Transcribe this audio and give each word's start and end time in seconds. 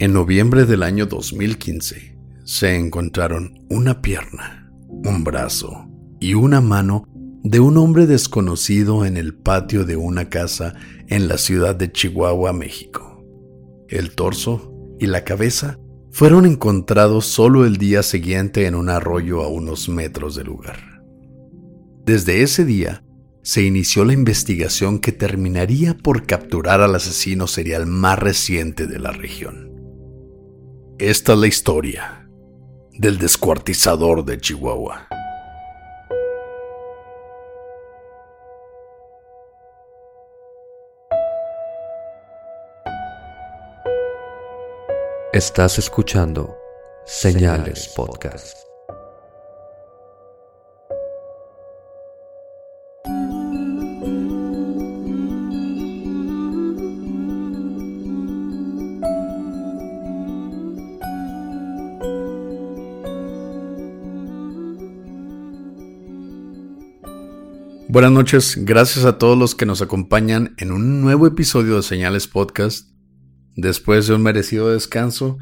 En 0.00 0.14
noviembre 0.14 0.64
del 0.64 0.82
año 0.82 1.04
2015 1.04 2.16
se 2.44 2.74
encontraron 2.74 3.66
una 3.68 4.00
pierna, 4.00 4.72
un 4.88 5.24
brazo 5.24 5.90
y 6.18 6.32
una 6.32 6.62
mano 6.62 7.04
de 7.42 7.58
un 7.58 7.78
hombre 7.78 8.06
desconocido 8.06 9.04
en 9.06 9.16
el 9.16 9.34
patio 9.34 9.84
de 9.84 9.96
una 9.96 10.28
casa 10.28 10.74
en 11.08 11.26
la 11.26 11.38
ciudad 11.38 11.74
de 11.74 11.90
Chihuahua, 11.90 12.52
México. 12.52 13.24
El 13.88 14.14
torso 14.14 14.72
y 14.98 15.06
la 15.06 15.24
cabeza 15.24 15.78
fueron 16.12 16.44
encontrados 16.44 17.26
solo 17.26 17.64
el 17.64 17.78
día 17.78 18.02
siguiente 18.02 18.66
en 18.66 18.74
un 18.74 18.90
arroyo 18.90 19.42
a 19.42 19.48
unos 19.48 19.88
metros 19.88 20.36
del 20.36 20.46
lugar. 20.46 21.02
Desde 22.04 22.42
ese 22.42 22.64
día 22.64 23.04
se 23.42 23.62
inició 23.62 24.04
la 24.04 24.12
investigación 24.12 24.98
que 24.98 25.12
terminaría 25.12 25.96
por 25.96 26.26
capturar 26.26 26.82
al 26.82 26.94
asesino 26.94 27.46
serial 27.46 27.86
más 27.86 28.18
reciente 28.18 28.86
de 28.86 28.98
la 28.98 29.12
región. 29.12 29.70
Esta 30.98 31.32
es 31.32 31.38
la 31.38 31.46
historia 31.46 32.28
del 32.92 33.16
descuartizador 33.16 34.26
de 34.26 34.38
Chihuahua. 34.38 35.08
Estás 45.40 45.78
escuchando 45.78 46.54
Señales 47.06 47.88
Podcast. 47.96 48.58
Buenas 67.88 68.12
noches, 68.12 68.58
gracias 68.58 69.06
a 69.06 69.16
todos 69.16 69.38
los 69.38 69.54
que 69.54 69.64
nos 69.64 69.80
acompañan 69.80 70.54
en 70.58 70.70
un 70.70 71.00
nuevo 71.00 71.26
episodio 71.26 71.76
de 71.76 71.82
Señales 71.82 72.28
Podcast. 72.28 72.99
Después 73.60 74.06
de 74.06 74.14
un 74.14 74.22
merecido 74.22 74.70
descanso, 74.70 75.36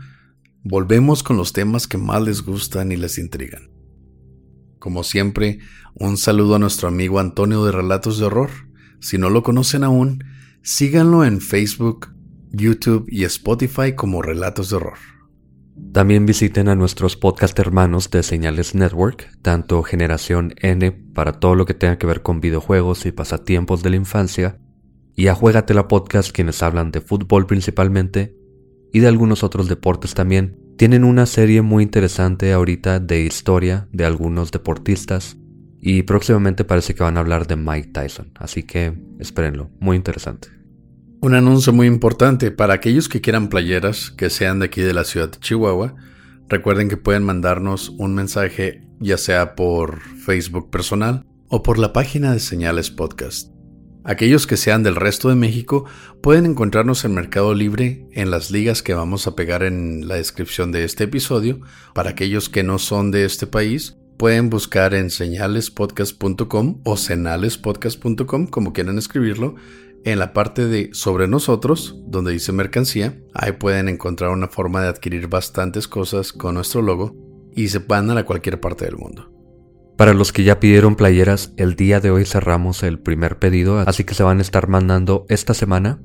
volvemos 0.64 1.22
con 1.22 1.36
los 1.36 1.52
temas 1.52 1.86
que 1.86 1.98
más 1.98 2.20
les 2.20 2.42
gustan 2.42 2.90
y 2.90 2.96
les 2.96 3.16
intrigan. 3.16 3.70
Como 4.80 5.04
siempre, 5.04 5.60
un 5.94 6.16
saludo 6.16 6.56
a 6.56 6.58
nuestro 6.58 6.88
amigo 6.88 7.20
Antonio 7.20 7.64
de 7.64 7.70
Relatos 7.70 8.18
de 8.18 8.24
Horror. 8.24 8.50
Si 9.00 9.18
no 9.18 9.30
lo 9.30 9.44
conocen 9.44 9.84
aún, 9.84 10.24
síganlo 10.62 11.24
en 11.24 11.40
Facebook, 11.40 12.08
YouTube 12.50 13.06
y 13.08 13.22
Spotify 13.22 13.92
como 13.94 14.20
Relatos 14.20 14.70
de 14.70 14.76
Horror. 14.76 14.98
También 15.92 16.26
visiten 16.26 16.68
a 16.68 16.74
nuestros 16.74 17.16
podcast 17.16 17.56
hermanos 17.60 18.10
de 18.10 18.24
Señales 18.24 18.74
Network, 18.74 19.30
tanto 19.42 19.84
Generación 19.84 20.54
N 20.60 20.90
para 20.90 21.34
todo 21.34 21.54
lo 21.54 21.66
que 21.66 21.74
tenga 21.74 21.98
que 21.98 22.06
ver 22.08 22.22
con 22.22 22.40
videojuegos 22.40 23.06
y 23.06 23.12
pasatiempos 23.12 23.84
de 23.84 23.90
la 23.90 23.96
infancia, 23.96 24.58
y 25.18 25.26
a 25.26 25.34
Juegatela 25.34 25.88
Podcast 25.88 26.30
quienes 26.30 26.62
hablan 26.62 26.92
de 26.92 27.00
fútbol 27.00 27.44
principalmente 27.44 28.36
y 28.92 29.00
de 29.00 29.08
algunos 29.08 29.42
otros 29.42 29.68
deportes 29.68 30.14
también. 30.14 30.56
Tienen 30.76 31.02
una 31.02 31.26
serie 31.26 31.60
muy 31.60 31.82
interesante 31.82 32.52
ahorita 32.52 33.00
de 33.00 33.22
historia 33.22 33.88
de 33.92 34.04
algunos 34.04 34.52
deportistas 34.52 35.36
y 35.80 36.04
próximamente 36.04 36.62
parece 36.64 36.94
que 36.94 37.02
van 37.02 37.16
a 37.16 37.20
hablar 37.20 37.48
de 37.48 37.56
Mike 37.56 37.88
Tyson, 37.88 38.30
así 38.36 38.62
que 38.62 38.96
espérenlo, 39.18 39.72
muy 39.80 39.96
interesante. 39.96 40.50
Un 41.20 41.34
anuncio 41.34 41.72
muy 41.72 41.88
importante 41.88 42.52
para 42.52 42.74
aquellos 42.74 43.08
que 43.08 43.20
quieran 43.20 43.48
playeras 43.48 44.12
que 44.12 44.30
sean 44.30 44.60
de 44.60 44.66
aquí 44.66 44.82
de 44.82 44.94
la 44.94 45.02
ciudad 45.02 45.32
de 45.32 45.40
Chihuahua. 45.40 45.96
Recuerden 46.48 46.88
que 46.88 46.96
pueden 46.96 47.24
mandarnos 47.24 47.88
un 47.88 48.14
mensaje 48.14 48.86
ya 49.00 49.18
sea 49.18 49.56
por 49.56 50.00
Facebook 50.00 50.70
personal 50.70 51.26
o 51.48 51.64
por 51.64 51.76
la 51.76 51.92
página 51.92 52.32
de 52.32 52.38
Señales 52.38 52.92
Podcast. 52.92 53.57
Aquellos 54.08 54.46
que 54.46 54.56
sean 54.56 54.82
del 54.82 54.96
resto 54.96 55.28
de 55.28 55.34
México 55.34 55.84
pueden 56.22 56.46
encontrarnos 56.46 57.04
en 57.04 57.12
Mercado 57.12 57.52
Libre 57.52 58.06
en 58.12 58.30
las 58.30 58.50
ligas 58.50 58.82
que 58.82 58.94
vamos 58.94 59.26
a 59.26 59.36
pegar 59.36 59.62
en 59.62 60.08
la 60.08 60.14
descripción 60.14 60.72
de 60.72 60.84
este 60.84 61.04
episodio. 61.04 61.60
Para 61.92 62.08
aquellos 62.08 62.48
que 62.48 62.62
no 62.62 62.78
son 62.78 63.10
de 63.10 63.26
este 63.26 63.46
país, 63.46 63.98
pueden 64.16 64.48
buscar 64.48 64.94
en 64.94 65.10
señalespodcast.com 65.10 66.80
o 66.84 66.96
senalespodcast.com, 66.96 68.46
como 68.46 68.72
quieran 68.72 68.96
escribirlo, 68.96 69.56
en 70.06 70.18
la 70.18 70.32
parte 70.32 70.64
de 70.64 70.88
sobre 70.94 71.28
nosotros, 71.28 71.94
donde 72.06 72.32
dice 72.32 72.50
mercancía, 72.52 73.20
ahí 73.34 73.52
pueden 73.52 73.90
encontrar 73.90 74.30
una 74.30 74.48
forma 74.48 74.80
de 74.80 74.88
adquirir 74.88 75.28
bastantes 75.28 75.86
cosas 75.86 76.32
con 76.32 76.54
nuestro 76.54 76.80
logo 76.80 77.14
y 77.54 77.68
se 77.68 77.80
van 77.80 78.08
a 78.16 78.24
cualquier 78.24 78.58
parte 78.58 78.86
del 78.86 78.96
mundo. 78.96 79.37
Para 79.98 80.14
los 80.14 80.32
que 80.32 80.44
ya 80.44 80.60
pidieron 80.60 80.94
playeras, 80.94 81.52
el 81.56 81.74
día 81.74 81.98
de 81.98 82.12
hoy 82.12 82.24
cerramos 82.24 82.84
el 82.84 83.00
primer 83.00 83.40
pedido, 83.40 83.80
así 83.80 84.04
que 84.04 84.14
se 84.14 84.22
van 84.22 84.38
a 84.38 84.42
estar 84.42 84.68
mandando 84.68 85.26
esta 85.28 85.54
semana. 85.54 86.00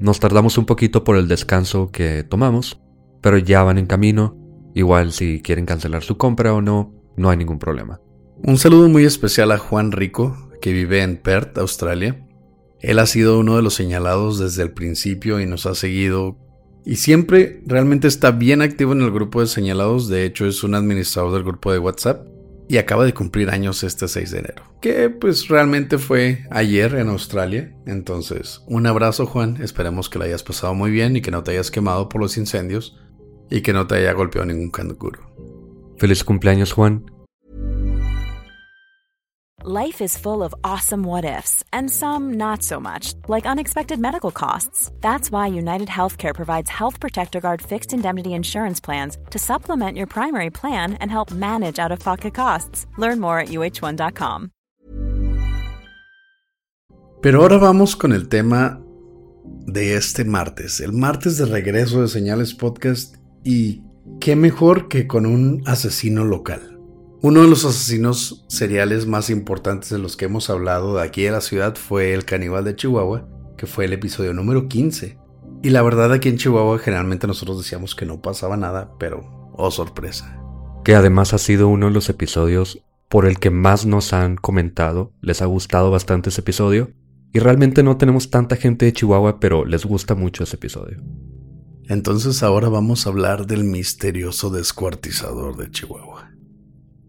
Nos 0.00 0.18
tardamos 0.18 0.58
un 0.58 0.66
poquito 0.66 1.04
por 1.04 1.14
el 1.14 1.28
descanso 1.28 1.92
que 1.92 2.24
tomamos, 2.24 2.80
pero 3.20 3.38
ya 3.38 3.62
van 3.62 3.78
en 3.78 3.86
camino. 3.86 4.36
Igual 4.74 5.12
si 5.12 5.40
quieren 5.40 5.66
cancelar 5.66 6.02
su 6.02 6.16
compra 6.16 6.52
o 6.52 6.60
no, 6.60 6.92
no 7.16 7.30
hay 7.30 7.36
ningún 7.36 7.60
problema. 7.60 8.00
Un 8.42 8.58
saludo 8.58 8.88
muy 8.88 9.04
especial 9.04 9.52
a 9.52 9.58
Juan 9.58 9.92
Rico, 9.92 10.50
que 10.60 10.72
vive 10.72 11.02
en 11.02 11.16
Perth, 11.16 11.58
Australia. 11.58 12.26
Él 12.80 12.98
ha 12.98 13.06
sido 13.06 13.38
uno 13.38 13.54
de 13.54 13.62
los 13.62 13.74
señalados 13.74 14.40
desde 14.40 14.64
el 14.64 14.72
principio 14.72 15.38
y 15.38 15.46
nos 15.46 15.66
ha 15.66 15.76
seguido 15.76 16.38
y 16.84 16.96
siempre 16.96 17.62
realmente 17.66 18.08
está 18.08 18.32
bien 18.32 18.62
activo 18.62 18.90
en 18.90 19.02
el 19.02 19.12
grupo 19.12 19.40
de 19.40 19.46
señalados. 19.46 20.08
De 20.08 20.24
hecho, 20.24 20.44
es 20.44 20.64
un 20.64 20.74
administrador 20.74 21.34
del 21.34 21.44
grupo 21.44 21.70
de 21.70 21.78
WhatsApp 21.78 22.31
y 22.72 22.78
acaba 22.78 23.04
de 23.04 23.12
cumplir 23.12 23.50
años 23.50 23.84
este 23.84 24.08
6 24.08 24.30
de 24.30 24.38
enero. 24.38 24.62
Que 24.80 25.10
pues 25.10 25.48
realmente 25.48 25.98
fue 25.98 26.46
ayer 26.50 26.94
en 26.94 27.10
Australia. 27.10 27.76
Entonces, 27.84 28.62
un 28.66 28.86
abrazo 28.86 29.26
Juan. 29.26 29.58
Esperemos 29.60 30.08
que 30.08 30.18
lo 30.18 30.24
hayas 30.24 30.42
pasado 30.42 30.72
muy 30.72 30.90
bien 30.90 31.14
y 31.14 31.20
que 31.20 31.30
no 31.30 31.42
te 31.42 31.50
hayas 31.50 31.70
quemado 31.70 32.08
por 32.08 32.22
los 32.22 32.38
incendios 32.38 32.98
y 33.50 33.60
que 33.60 33.74
no 33.74 33.86
te 33.86 33.96
haya 33.96 34.14
golpeado 34.14 34.46
ningún 34.46 34.70
canguro. 34.70 35.20
Feliz 35.98 36.24
cumpleaños 36.24 36.72
Juan. 36.72 37.11
Life 39.64 40.00
is 40.00 40.18
full 40.18 40.42
of 40.42 40.52
awesome 40.64 41.04
what 41.04 41.24
ifs, 41.24 41.62
and 41.72 41.88
some 41.88 42.32
not 42.32 42.64
so 42.64 42.80
much, 42.80 43.14
like 43.28 43.46
unexpected 43.46 44.00
medical 44.00 44.32
costs. 44.32 44.90
That's 45.00 45.30
why 45.30 45.46
United 45.54 45.86
Healthcare 45.86 46.34
provides 46.34 46.68
Health 46.68 46.98
Protector 46.98 47.40
Guard 47.40 47.62
fixed 47.62 47.92
indemnity 47.92 48.32
insurance 48.34 48.80
plans 48.80 49.18
to 49.30 49.38
supplement 49.38 49.96
your 49.96 50.08
primary 50.08 50.50
plan 50.50 50.94
and 50.94 51.12
help 51.12 51.30
manage 51.30 51.78
out 51.78 51.92
of 51.92 52.00
pocket 52.00 52.34
costs. 52.34 52.86
Learn 52.98 53.20
more 53.20 53.38
at 53.38 53.50
uh1.com. 53.50 54.50
Pero 57.20 57.40
ahora 57.40 57.58
vamos 57.58 57.94
con 57.94 58.12
el 58.12 58.28
tema 58.28 58.82
de 59.44 59.94
este 59.94 60.24
martes, 60.24 60.80
el 60.80 60.90
martes 60.90 61.38
de 61.38 61.46
regreso 61.46 62.02
de 62.02 62.08
Señales 62.08 62.52
Podcast 62.52 63.14
y 63.44 63.84
qué 64.18 64.34
mejor 64.34 64.88
que 64.88 65.06
con 65.06 65.24
un 65.24 65.62
asesino 65.66 66.24
local. 66.24 66.71
Uno 67.24 67.42
de 67.42 67.46
los 67.46 67.64
asesinos 67.64 68.44
seriales 68.48 69.06
más 69.06 69.30
importantes 69.30 69.90
de 69.90 69.98
los 70.00 70.16
que 70.16 70.24
hemos 70.24 70.50
hablado 70.50 70.96
de 70.96 71.02
aquí 71.04 71.22
de 71.22 71.30
la 71.30 71.40
ciudad 71.40 71.76
fue 71.76 72.14
el 72.14 72.24
caníbal 72.24 72.64
de 72.64 72.74
Chihuahua, 72.74 73.28
que 73.56 73.66
fue 73.66 73.84
el 73.84 73.92
episodio 73.92 74.34
número 74.34 74.66
15. 74.66 75.20
Y 75.62 75.70
la 75.70 75.82
verdad 75.82 76.12
aquí 76.12 76.28
en 76.28 76.36
Chihuahua 76.36 76.80
generalmente 76.80 77.28
nosotros 77.28 77.58
decíamos 77.58 77.94
que 77.94 78.06
no 78.06 78.20
pasaba 78.20 78.56
nada, 78.56 78.90
pero 78.98 79.52
oh 79.52 79.70
sorpresa. 79.70 80.36
Que 80.82 80.96
además 80.96 81.32
ha 81.32 81.38
sido 81.38 81.68
uno 81.68 81.86
de 81.86 81.92
los 81.92 82.08
episodios 82.08 82.82
por 83.08 83.26
el 83.26 83.38
que 83.38 83.50
más 83.50 83.86
nos 83.86 84.12
han 84.12 84.34
comentado, 84.34 85.12
les 85.20 85.42
ha 85.42 85.46
gustado 85.46 85.92
bastante 85.92 86.30
ese 86.30 86.40
episodio 86.40 86.90
y 87.32 87.38
realmente 87.38 87.84
no 87.84 87.98
tenemos 87.98 88.30
tanta 88.30 88.56
gente 88.56 88.86
de 88.86 88.94
Chihuahua, 88.94 89.38
pero 89.38 89.64
les 89.64 89.84
gusta 89.84 90.16
mucho 90.16 90.42
ese 90.42 90.56
episodio. 90.56 91.00
Entonces 91.84 92.42
ahora 92.42 92.68
vamos 92.68 93.06
a 93.06 93.10
hablar 93.10 93.46
del 93.46 93.62
misterioso 93.62 94.50
descuartizador 94.50 95.56
de 95.56 95.70
Chihuahua. 95.70 96.31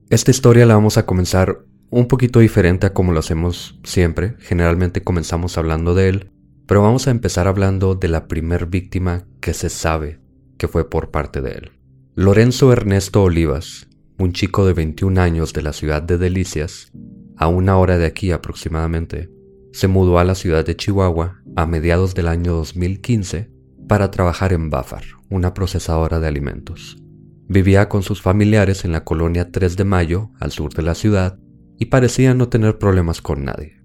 Esta 0.10 0.32
historia 0.32 0.66
la 0.66 0.76
vamos 0.76 0.98
a 0.98 1.06
comenzar 1.06 1.66
un 1.90 2.08
poquito 2.08 2.40
diferente 2.40 2.88
a 2.88 2.94
como 2.94 3.12
lo 3.12 3.20
hacemos 3.20 3.80
siempre. 3.84 4.36
Generalmente 4.40 5.04
comenzamos 5.04 5.58
hablando 5.58 5.96
de 5.96 6.10
él, 6.10 6.32
pero 6.68 6.82
vamos 6.82 7.08
a 7.08 7.12
empezar 7.12 7.48
hablando 7.48 7.96
de 7.96 8.08
la 8.10 8.28
primer 8.28 8.66
víctima 8.66 9.26
que 9.40 9.54
se 9.54 9.70
sabe 9.70 10.20
que 10.58 10.68
fue 10.68 10.90
por 10.90 11.12
parte 11.12 11.42
de 11.42 11.52
él. 11.52 11.72
Lorenzo 12.16 12.72
Ernesto 12.72 13.24
Olivas, 13.24 13.88
un 14.18 14.34
chico 14.34 14.66
de 14.66 14.74
21 14.74 15.20
años 15.20 15.54
de 15.54 15.62
la 15.62 15.74
ciudad 15.74 16.02
de 16.02 16.18
Delicias, 16.18 16.92
a 17.38 17.48
una 17.48 17.78
hora 17.78 17.98
de 17.98 18.06
aquí 18.06 18.32
aproximadamente, 18.32 19.30
se 19.72 19.88
mudó 19.88 20.20
a 20.20 20.24
la 20.24 20.36
ciudad 20.36 20.66
de 20.66 20.76
Chihuahua 20.76 21.42
a 21.56 21.66
mediados 21.66 22.14
del 22.14 22.28
año 22.28 22.54
2015 22.54 23.50
para 23.88 24.12
trabajar 24.12 24.54
en 24.54 24.70
Bafar, 24.70 25.04
una 25.30 25.54
procesadora 25.54 26.20
de 26.20 26.28
alimentos. 26.28 27.03
Vivía 27.48 27.90
con 27.90 28.04
sus 28.04 28.22
familiares 28.22 28.86
en 28.86 28.92
la 28.92 29.04
colonia 29.04 29.52
3 29.52 29.76
de 29.76 29.84
Mayo, 29.84 30.32
al 30.40 30.52
sur 30.52 30.74
de 30.74 30.82
la 30.82 30.96
ciudad, 30.96 31.38
y 31.78 31.86
parecía 31.86 32.34
no 32.34 32.50
tener 32.50 32.78
problemas 32.78 33.22
con 33.22 33.44
nadie. 33.44 33.82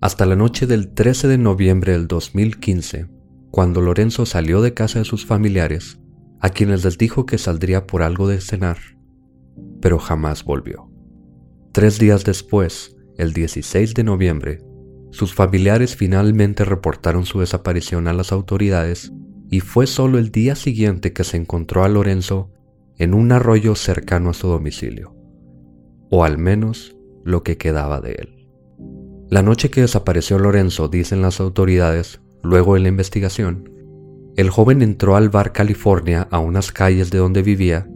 Hasta 0.00 0.26
la 0.26 0.36
noche 0.36 0.66
del 0.66 0.92
13 0.94 1.26
de 1.28 1.38
noviembre 1.38 1.92
del 1.92 2.06
2015, 2.06 3.08
cuando 3.50 3.80
Lorenzo 3.80 4.26
salió 4.26 4.60
de 4.60 4.74
casa 4.74 5.00
de 5.00 5.04
sus 5.04 5.26
familiares, 5.26 5.98
a 6.40 6.50
quienes 6.50 6.84
les 6.84 6.98
dijo 6.98 7.26
que 7.26 7.38
saldría 7.38 7.86
por 7.86 8.02
algo 8.02 8.28
de 8.28 8.40
cenar, 8.40 8.78
pero 9.80 9.98
jamás 9.98 10.44
volvió. 10.44 10.90
Tres 11.72 11.98
días 11.98 12.24
después, 12.24 12.96
el 13.16 13.32
16 13.32 13.94
de 13.94 14.04
noviembre, 14.04 14.58
sus 15.10 15.34
familiares 15.34 15.96
finalmente 15.96 16.64
reportaron 16.64 17.24
su 17.24 17.40
desaparición 17.40 18.06
a 18.06 18.12
las 18.12 18.32
autoridades 18.32 19.12
y 19.50 19.60
fue 19.60 19.86
solo 19.86 20.18
el 20.18 20.30
día 20.30 20.56
siguiente 20.56 21.12
que 21.12 21.24
se 21.24 21.36
encontró 21.36 21.84
a 21.84 21.88
Lorenzo 21.88 22.52
en 22.98 23.14
un 23.14 23.32
arroyo 23.32 23.74
cercano 23.74 24.30
a 24.30 24.34
su 24.34 24.48
domicilio, 24.48 25.14
o 26.10 26.24
al 26.24 26.38
menos 26.38 26.96
lo 27.24 27.42
que 27.42 27.56
quedaba 27.56 28.00
de 28.00 28.12
él. 28.12 28.48
La 29.28 29.42
noche 29.42 29.70
que 29.70 29.80
desapareció 29.80 30.38
Lorenzo, 30.38 30.88
dicen 30.88 31.20
las 31.20 31.40
autoridades, 31.40 32.20
luego 32.42 32.74
de 32.74 32.80
la 32.80 32.88
investigación, 32.88 33.70
el 34.36 34.50
joven 34.50 34.82
entró 34.82 35.16
al 35.16 35.30
bar 35.30 35.52
California 35.52 36.28
a 36.30 36.38
unas 36.38 36.70
calles 36.70 37.10
de 37.10 37.18
donde 37.18 37.42
vivía, 37.42 37.88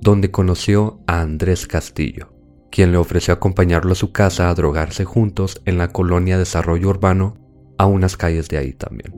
donde 0.00 0.30
conoció 0.30 1.00
a 1.06 1.20
Andrés 1.20 1.66
Castillo, 1.66 2.32
quien 2.70 2.92
le 2.92 2.98
ofreció 2.98 3.34
acompañarlo 3.34 3.92
a 3.92 3.96
su 3.96 4.12
casa 4.12 4.48
a 4.48 4.54
drogarse 4.54 5.04
juntos 5.04 5.60
en 5.64 5.76
la 5.76 5.88
colonia 5.88 6.38
Desarrollo 6.38 6.88
Urbano, 6.88 7.36
a 7.78 7.86
unas 7.86 8.16
calles 8.16 8.48
de 8.48 8.58
ahí 8.58 8.72
también. 8.72 9.12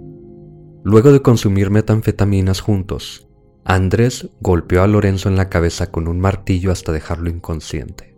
Luego 0.83 1.13
de 1.13 1.21
consumir 1.21 1.71
metanfetaminas 1.71 2.61
juntos, 2.61 3.29
Andrés 3.65 4.31
golpeó 4.41 4.83
a 4.83 4.87
Lorenzo 4.87 5.29
en 5.29 5.37
la 5.37 5.49
cabeza 5.49 5.91
con 5.91 6.09
un 6.09 6.19
martillo 6.19 6.73
hasta 6.73 6.93
dejarlo 6.93 7.31
inconsciente. 7.31 8.17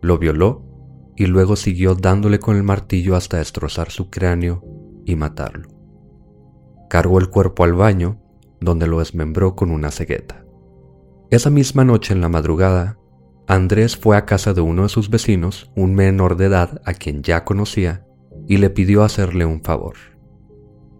Lo 0.00 0.18
violó 0.18 0.64
y 1.16 1.26
luego 1.26 1.56
siguió 1.56 1.94
dándole 1.94 2.38
con 2.38 2.56
el 2.56 2.62
martillo 2.62 3.14
hasta 3.14 3.38
destrozar 3.38 3.90
su 3.90 4.10
cráneo 4.10 4.64
y 5.04 5.16
matarlo. 5.16 5.68
Cargó 6.88 7.18
el 7.18 7.28
cuerpo 7.28 7.64
al 7.64 7.74
baño, 7.74 8.20
donde 8.60 8.86
lo 8.86 8.98
desmembró 8.98 9.54
con 9.54 9.70
una 9.70 9.90
cegueta. 9.90 10.44
Esa 11.30 11.50
misma 11.50 11.84
noche 11.84 12.14
en 12.14 12.20
la 12.20 12.28
madrugada, 12.28 12.98
Andrés 13.46 13.96
fue 13.96 14.16
a 14.16 14.24
casa 14.24 14.54
de 14.54 14.62
uno 14.62 14.84
de 14.84 14.88
sus 14.88 15.10
vecinos, 15.10 15.70
un 15.76 15.94
menor 15.94 16.36
de 16.36 16.46
edad 16.46 16.80
a 16.84 16.94
quien 16.94 17.22
ya 17.22 17.44
conocía, 17.44 18.06
y 18.46 18.56
le 18.56 18.70
pidió 18.70 19.02
hacerle 19.02 19.44
un 19.44 19.62
favor. 19.62 19.94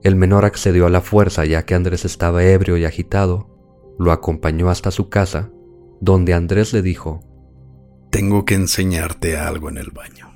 El 0.03 0.17
menor 0.17 0.45
accedió 0.45 0.87
a 0.87 0.91
la 0.91 1.01
fuerza 1.01 1.47
ya 1.47 1.65
que 1.65 1.75
Andrés 1.75 2.05
estaba 2.05 2.45
ebrio 2.45 2.77
y 2.77 2.85
agitado, 2.85 3.54
lo 3.99 4.13
acompañó 4.13 4.71
hasta 4.71 4.91
su 4.91 5.09
casa, 5.09 5.51
donde 6.01 6.35
Andrés 6.35 6.73
le 6.73 6.83
dijo, 6.83 7.21
Tengo 8.11 8.45
que 8.45 8.55
enseñarte 8.55 9.37
algo 9.37 9.69
en 9.69 9.79
el 9.79 9.91
baño. 9.91 10.33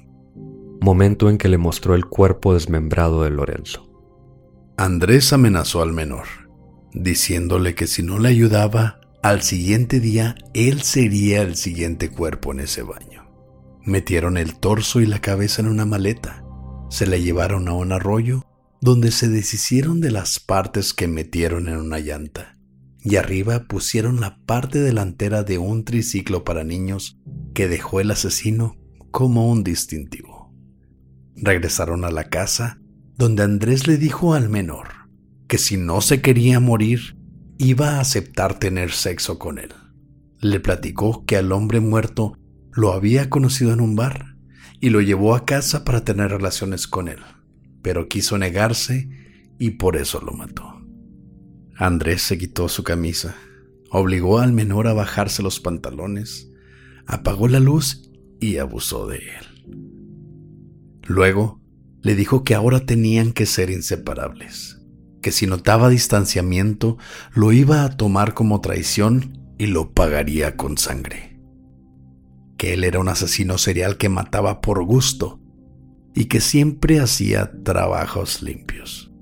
Momento 0.81 1.29
en 1.29 1.39
que 1.39 1.49
le 1.49 1.59
mostró 1.59 1.95
el 1.95 2.07
cuerpo 2.07 2.55
desmembrado 2.55 3.23
de 3.23 3.31
Lorenzo. 3.31 3.89
Andrés 4.77 5.33
amenazó 5.33 5.83
al 5.83 5.93
menor, 5.93 6.27
diciéndole 6.93 7.75
que 7.75 7.87
si 7.87 8.03
no 8.03 8.19
le 8.19 8.29
ayudaba, 8.29 9.01
al 9.23 9.43
siguiente 9.43 9.99
día, 9.99 10.37
él 10.55 10.83
sería 10.83 11.43
el 11.43 11.57
siguiente 11.57 12.11
cuerpo 12.11 12.53
en 12.53 12.61
ese 12.61 12.83
baño. 12.83 13.29
Metieron 13.85 14.37
el 14.37 14.59
torso 14.59 15.01
y 15.01 15.07
la 15.07 15.21
cabeza 15.21 15.63
en 15.63 15.69
una 15.69 15.85
maleta, 15.85 16.45
se 16.91 17.07
la 17.07 17.17
llevaron 17.17 17.69
a 17.69 17.73
un 17.73 17.93
arroyo 17.93 18.45
donde 18.81 19.11
se 19.11 19.29
deshicieron 19.29 20.01
de 20.01 20.11
las 20.11 20.39
partes 20.39 20.95
que 20.95 21.09
metieron 21.09 21.69
en 21.69 21.79
una 21.79 21.99
llanta, 21.99 22.58
y 23.09 23.17
arriba 23.17 23.65
pusieron 23.65 24.21
la 24.21 24.39
parte 24.45 24.81
delantera 24.81 25.43
de 25.43 25.57
un 25.57 25.83
triciclo 25.85 26.45
para 26.45 26.63
niños 26.63 27.19
que 27.55 27.67
dejó 27.67 28.01
el 28.01 28.11
asesino 28.11 28.77
como 29.11 29.51
un 29.51 29.65
distintivo. 29.65 30.53
Regresaron 31.35 32.05
a 32.05 32.11
la 32.11 32.25
casa, 32.25 32.83
donde 33.17 33.45
Andrés 33.45 33.87
le 33.87 33.97
dijo 33.97 34.35
al 34.35 34.51
menor 34.51 34.89
que 35.47 35.57
si 35.57 35.79
no 35.79 36.03
se 36.03 36.21
quería 36.21 36.61
morir, 36.61 37.17
iba 37.57 37.97
a 37.97 38.01
aceptar 38.01 38.59
tener 38.59 38.91
sexo 38.91 39.39
con 39.39 39.59
él. 39.59 39.73
Le 40.41 40.61
platicó 40.61 41.25
que 41.25 41.39
al 41.39 41.51
hombre 41.53 41.81
muerto 41.81 42.37
lo 42.73 42.93
había 42.93 43.31
conocido 43.31 43.73
en 43.73 43.81
un 43.81 43.97
bar 43.97 44.37
y 44.81 44.91
lo 44.91 45.01
llevó 45.01 45.35
a 45.35 45.47
casa 45.47 45.83
para 45.83 46.05
tener 46.05 46.31
relaciones 46.31 46.87
con 46.87 47.09
él, 47.09 47.21
pero 47.81 48.07
quiso 48.07 48.37
negarse 48.37 49.09
y 49.59 49.71
por 49.71 49.97
eso 49.97 50.21
lo 50.21 50.33
mató. 50.33 50.78
Andrés 51.79 52.23
se 52.23 52.37
quitó 52.37 52.69
su 52.69 52.85
camisa, 52.85 53.37
obligó 53.91 54.41
al 54.41 54.53
menor 54.53 54.87
a 54.89 54.93
bajarse 54.93 55.43
los 55.43 55.61
pantalones, 55.61 56.51
apagó 57.07 57.49
la 57.49 57.61
luz 57.61 58.11
y 58.41 58.59
abusó 58.59 59.07
de 59.07 59.19
él. 59.19 59.75
Luego 61.07 61.63
le 62.03 62.15
dijo 62.15 62.45
que 62.45 62.55
ahora 62.55 62.85
tenían 62.85 63.33
que 63.33 63.47
ser 63.47 63.71
inseparables 63.71 64.79
que 65.21 65.33
si 65.33 65.47
notaba 65.47 65.89
distanciamiento 65.89 66.99
lo 67.35 67.53
iba 67.53 67.85
a 67.85 67.97
tomar 67.97 68.35
como 68.35 68.61
traición 68.61 69.55
y 69.59 69.67
lo 69.67 69.93
pagaría 69.93 70.57
con 70.57 70.79
sangre. 70.79 71.41
Que 72.57 72.75
él 72.75 72.85
era 72.85 72.99
un 72.99 73.09
asesino 73.09 73.59
serial 73.59 73.97
que 73.97 74.09
mataba 74.09 74.61
por 74.61 74.85
gusto 74.85 75.41
y 76.15 76.27
que 76.27 76.41
siempre 76.41 77.01
hacía 77.01 77.53
trabajos 77.63 78.43
limpios. 78.43 79.13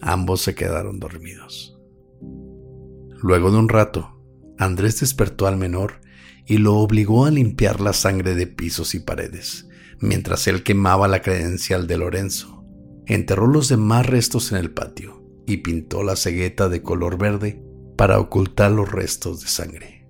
Ambos 0.00 0.40
se 0.42 0.54
quedaron 0.54 0.98
dormidos. 1.00 1.75
Luego 3.22 3.50
de 3.50 3.58
un 3.58 3.68
rato, 3.68 4.20
Andrés 4.58 5.00
despertó 5.00 5.46
al 5.46 5.56
menor 5.56 6.00
y 6.46 6.58
lo 6.58 6.76
obligó 6.76 7.26
a 7.26 7.30
limpiar 7.30 7.80
la 7.80 7.92
sangre 7.92 8.34
de 8.34 8.46
pisos 8.46 8.94
y 8.94 9.00
paredes, 9.00 9.68
mientras 10.00 10.46
él 10.46 10.62
quemaba 10.62 11.08
la 11.08 11.22
credencial 11.22 11.86
de 11.86 11.98
Lorenzo 11.98 12.56
enterró 13.06 13.46
los 13.46 13.68
demás 13.68 14.06
restos 14.06 14.52
en 14.52 14.58
el 14.58 14.70
patio 14.70 15.22
y 15.46 15.58
pintó 15.58 16.02
la 16.02 16.16
cegueta 16.16 16.68
de 16.68 16.82
color 16.82 17.18
verde 17.18 17.62
para 17.96 18.18
ocultar 18.18 18.72
los 18.72 18.90
restos 18.90 19.40
de 19.40 19.48
sangre. 19.48 20.08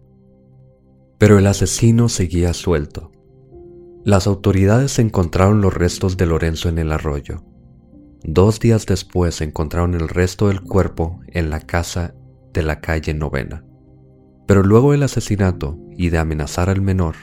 Pero 1.18 1.38
el 1.38 1.46
asesino 1.46 2.08
seguía 2.08 2.52
suelto. 2.54 3.12
Las 4.04 4.26
autoridades 4.26 4.98
encontraron 4.98 5.60
los 5.60 5.74
restos 5.74 6.16
de 6.16 6.26
Lorenzo 6.26 6.68
en 6.68 6.78
el 6.78 6.92
arroyo. 6.92 7.44
Dos 8.22 8.60
días 8.60 8.86
después 8.86 9.40
encontraron 9.40 9.94
el 9.94 10.08
resto 10.08 10.48
del 10.48 10.62
cuerpo 10.62 11.20
en 11.28 11.50
la 11.50 11.60
casa 11.60 12.14
de 12.56 12.62
la 12.62 12.80
calle 12.80 13.14
Novena. 13.14 13.64
Pero 14.46 14.62
luego 14.62 14.92
del 14.92 15.02
asesinato 15.02 15.78
y 15.96 16.08
de 16.08 16.18
amenazar 16.18 16.70
al 16.70 16.80
menor, 16.80 17.14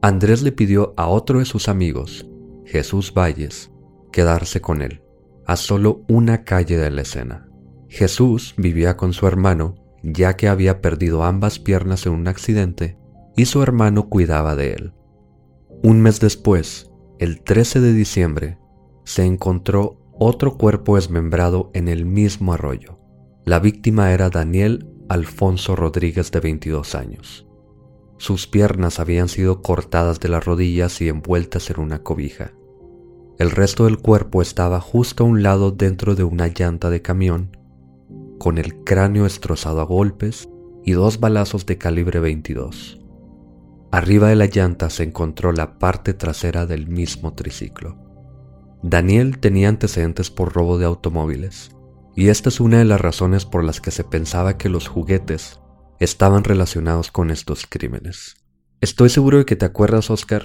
Andrés 0.00 0.42
le 0.42 0.52
pidió 0.52 0.94
a 0.96 1.06
otro 1.08 1.38
de 1.38 1.44
sus 1.44 1.68
amigos, 1.68 2.26
Jesús 2.64 3.12
Valles, 3.12 3.70
quedarse 4.10 4.60
con 4.60 4.80
él, 4.80 5.02
a 5.46 5.56
solo 5.56 6.02
una 6.08 6.44
calle 6.44 6.78
de 6.78 6.90
la 6.90 7.02
escena. 7.02 7.48
Jesús 7.88 8.54
vivía 8.56 8.96
con 8.96 9.12
su 9.12 9.26
hermano, 9.26 9.74
ya 10.02 10.36
que 10.36 10.48
había 10.48 10.80
perdido 10.80 11.24
ambas 11.24 11.58
piernas 11.58 12.06
en 12.06 12.12
un 12.12 12.26
accidente, 12.26 12.96
y 13.36 13.44
su 13.44 13.62
hermano 13.62 14.08
cuidaba 14.08 14.56
de 14.56 14.72
él. 14.72 14.92
Un 15.82 16.00
mes 16.00 16.20
después, 16.20 16.90
el 17.18 17.42
13 17.42 17.80
de 17.80 17.92
diciembre, 17.92 18.58
se 19.04 19.24
encontró 19.24 20.00
otro 20.18 20.56
cuerpo 20.56 20.96
desmembrado 20.96 21.70
en 21.74 21.88
el 21.88 22.06
mismo 22.06 22.54
arroyo. 22.54 22.97
La 23.48 23.60
víctima 23.60 24.12
era 24.12 24.28
Daniel 24.28 24.86
Alfonso 25.08 25.74
Rodríguez 25.74 26.30
de 26.30 26.40
22 26.40 26.94
años. 26.94 27.46
Sus 28.18 28.46
piernas 28.46 29.00
habían 29.00 29.30
sido 29.30 29.62
cortadas 29.62 30.20
de 30.20 30.28
las 30.28 30.44
rodillas 30.44 31.00
y 31.00 31.08
envueltas 31.08 31.70
en 31.70 31.80
una 31.80 32.02
cobija. 32.02 32.52
El 33.38 33.50
resto 33.50 33.86
del 33.86 34.00
cuerpo 34.00 34.42
estaba 34.42 34.82
justo 34.82 35.24
a 35.24 35.26
un 35.26 35.42
lado 35.42 35.70
dentro 35.70 36.14
de 36.14 36.24
una 36.24 36.48
llanta 36.48 36.90
de 36.90 37.00
camión, 37.00 37.56
con 38.38 38.58
el 38.58 38.84
cráneo 38.84 39.24
destrozado 39.24 39.80
a 39.80 39.84
golpes 39.84 40.50
y 40.84 40.92
dos 40.92 41.18
balazos 41.18 41.64
de 41.64 41.78
calibre 41.78 42.20
22. 42.20 43.00
Arriba 43.90 44.28
de 44.28 44.36
la 44.36 44.44
llanta 44.44 44.90
se 44.90 45.04
encontró 45.04 45.52
la 45.52 45.78
parte 45.78 46.12
trasera 46.12 46.66
del 46.66 46.86
mismo 46.86 47.32
triciclo. 47.32 47.96
Daniel 48.82 49.38
tenía 49.38 49.70
antecedentes 49.70 50.30
por 50.30 50.52
robo 50.52 50.76
de 50.76 50.84
automóviles, 50.84 51.70
y 52.18 52.30
esta 52.30 52.48
es 52.48 52.58
una 52.58 52.78
de 52.78 52.84
las 52.84 53.00
razones 53.00 53.44
por 53.44 53.62
las 53.62 53.80
que 53.80 53.92
se 53.92 54.02
pensaba 54.02 54.58
que 54.58 54.68
los 54.68 54.88
juguetes 54.88 55.60
estaban 56.00 56.42
relacionados 56.42 57.12
con 57.12 57.30
estos 57.30 57.64
crímenes. 57.68 58.34
Estoy 58.80 59.08
seguro 59.08 59.38
de 59.38 59.44
que 59.44 59.54
te 59.54 59.64
acuerdas, 59.64 60.10
Oscar. 60.10 60.42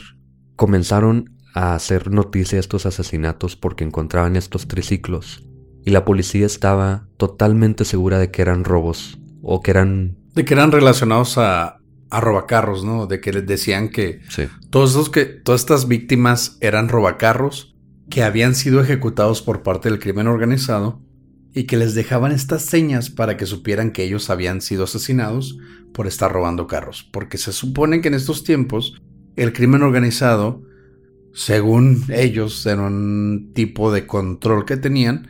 Comenzaron 0.56 1.36
a 1.56 1.74
hacer 1.74 2.12
noticia 2.12 2.60
estos 2.60 2.86
asesinatos 2.86 3.56
porque 3.56 3.84
encontraban 3.84 4.36
estos 4.36 4.68
triciclos 4.68 5.50
y 5.84 5.90
la 5.90 6.06
policía 6.06 6.46
estaba 6.46 7.08
totalmente 7.18 7.86
segura 7.86 8.20
de 8.20 8.30
que 8.30 8.44
eran 8.44 8.66
robos 8.66 9.18
o 9.42 9.64
que 9.64 9.72
eran... 9.72 10.16
De 10.36 10.46
que 10.46 10.54
eran 10.54 10.72
relacionados 10.72 11.40
a, 11.40 11.80
a 12.12 12.22
robacarros, 12.22 12.86
¿no? 12.86 13.08
De 13.08 13.20
que 13.20 13.34
les 13.34 13.48
decían 13.48 13.90
que 13.90 14.22
todos 14.70 14.92
esos 14.92 15.10
que 15.10 15.26
todas 15.26 15.62
estas 15.62 15.88
víctimas 15.88 16.56
eran 16.62 16.88
robacarros 16.88 17.76
que 18.12 18.22
habían 18.22 18.54
sido 18.54 18.80
ejecutados 18.80 19.42
por 19.42 19.64
parte 19.64 19.90
del 19.90 19.98
crimen 19.98 20.28
organizado 20.28 21.02
y 21.54 21.66
que 21.66 21.78
les 21.78 21.94
dejaban 21.96 22.32
estas 22.32 22.64
señas 22.64 23.10
para 23.10 23.38
que 23.38 23.46
supieran 23.46 23.92
que 23.92 24.04
ellos 24.04 24.30
habían 24.30 24.62
sido 24.62 24.86
asesinados 24.86 25.58
por 25.94 26.08
estar 26.08 26.32
robando 26.32 26.68
carros, 26.68 27.08
porque 27.12 27.38
se 27.38 27.54
supone 27.54 28.02
que 28.02 28.08
en 28.08 28.16
estos 28.16 28.44
tiempos 28.44 29.02
el 29.36 29.54
crimen 29.54 29.84
organizado 29.84 30.64
según 31.34 32.06
ellos, 32.10 32.66
en 32.68 32.80
un 32.80 33.52
tipo 33.54 33.92
de 33.92 34.06
control 34.06 34.66
que 34.66 34.78
tenían, 34.78 35.28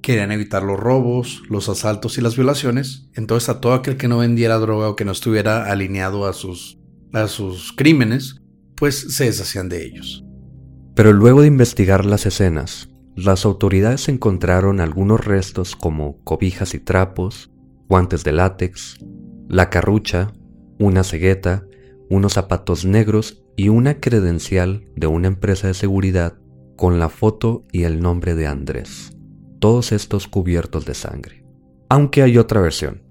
querían 0.00 0.32
evitar 0.32 0.62
los 0.62 0.80
robos, 0.80 1.42
los 1.48 1.68
asaltos 1.68 2.16
y 2.18 2.22
las 2.22 2.36
violaciones. 2.36 3.08
Entonces 3.14 3.50
a 3.50 3.60
todo 3.60 3.74
aquel 3.74 3.98
que 3.98 4.08
no 4.08 4.18
vendiera 4.18 4.58
droga 4.58 4.88
o 4.88 4.96
que 4.96 5.04
no 5.04 5.12
estuviera 5.12 5.70
alineado 5.70 6.26
a 6.26 6.32
sus, 6.32 6.78
a 7.12 7.28
sus 7.28 7.72
crímenes, 7.74 8.36
pues 8.76 9.14
se 9.14 9.24
deshacían 9.24 9.68
de 9.68 9.84
ellos. 9.84 10.24
Pero 10.94 11.12
luego 11.12 11.42
de 11.42 11.48
investigar 11.48 12.04
las 12.06 12.26
escenas, 12.26 12.88
las 13.14 13.44
autoridades 13.44 14.08
encontraron 14.08 14.80
algunos 14.80 15.24
restos 15.24 15.76
como 15.76 16.22
cobijas 16.24 16.74
y 16.74 16.78
trapos, 16.78 17.50
guantes 17.88 18.24
de 18.24 18.32
látex, 18.32 19.04
la 19.48 19.68
carrucha, 19.68 20.32
una 20.78 21.04
cegueta, 21.04 21.66
unos 22.08 22.32
zapatos 22.32 22.86
negros 22.86 23.44
y 23.54 23.68
una 23.68 24.00
credencial 24.00 24.86
de 24.96 25.06
una 25.08 25.28
empresa 25.28 25.66
de 25.66 25.74
seguridad 25.74 26.38
con 26.76 26.98
la 26.98 27.10
foto 27.10 27.66
y 27.70 27.84
el 27.84 28.00
nombre 28.00 28.34
de 28.34 28.46
Andrés, 28.46 29.16
todos 29.58 29.92
estos 29.92 30.26
cubiertos 30.26 30.86
de 30.86 30.94
sangre. 30.94 31.44
Aunque 31.90 32.22
hay 32.22 32.38
otra 32.38 32.62
versión. 32.62 33.02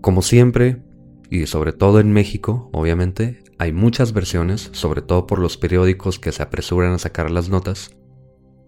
Como 0.00 0.22
siempre, 0.22 0.82
y 1.28 1.46
sobre 1.46 1.74
todo 1.74 2.00
en 2.00 2.10
México, 2.12 2.70
obviamente, 2.72 3.44
hay 3.58 3.72
muchas 3.72 4.14
versiones, 4.14 4.70
sobre 4.72 5.02
todo 5.02 5.26
por 5.26 5.38
los 5.38 5.58
periódicos 5.58 6.18
que 6.18 6.32
se 6.32 6.42
apresuran 6.42 6.94
a 6.94 6.98
sacar 6.98 7.30
las 7.30 7.50
notas, 7.50 7.94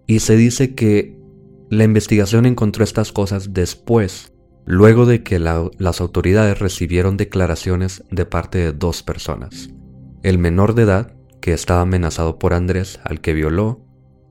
y 0.06 0.20
se 0.20 0.36
dice 0.36 0.74
que 0.74 1.18
la 1.70 1.84
investigación 1.84 2.46
encontró 2.46 2.84
estas 2.84 3.12
cosas 3.12 3.52
después, 3.52 4.32
luego 4.64 5.06
de 5.06 5.22
que 5.22 5.38
las 5.38 6.00
autoridades 6.00 6.58
recibieron 6.58 7.16
declaraciones 7.16 8.04
de 8.10 8.26
parte 8.26 8.58
de 8.58 8.72
dos 8.72 9.02
personas 9.02 9.70
el 10.22 10.38
menor 10.38 10.74
de 10.74 10.82
edad 10.82 11.12
que 11.40 11.52
estaba 11.52 11.80
amenazado 11.80 12.38
por 12.38 12.54
Andrés 12.54 13.00
al 13.04 13.20
que 13.20 13.34
violó 13.34 13.84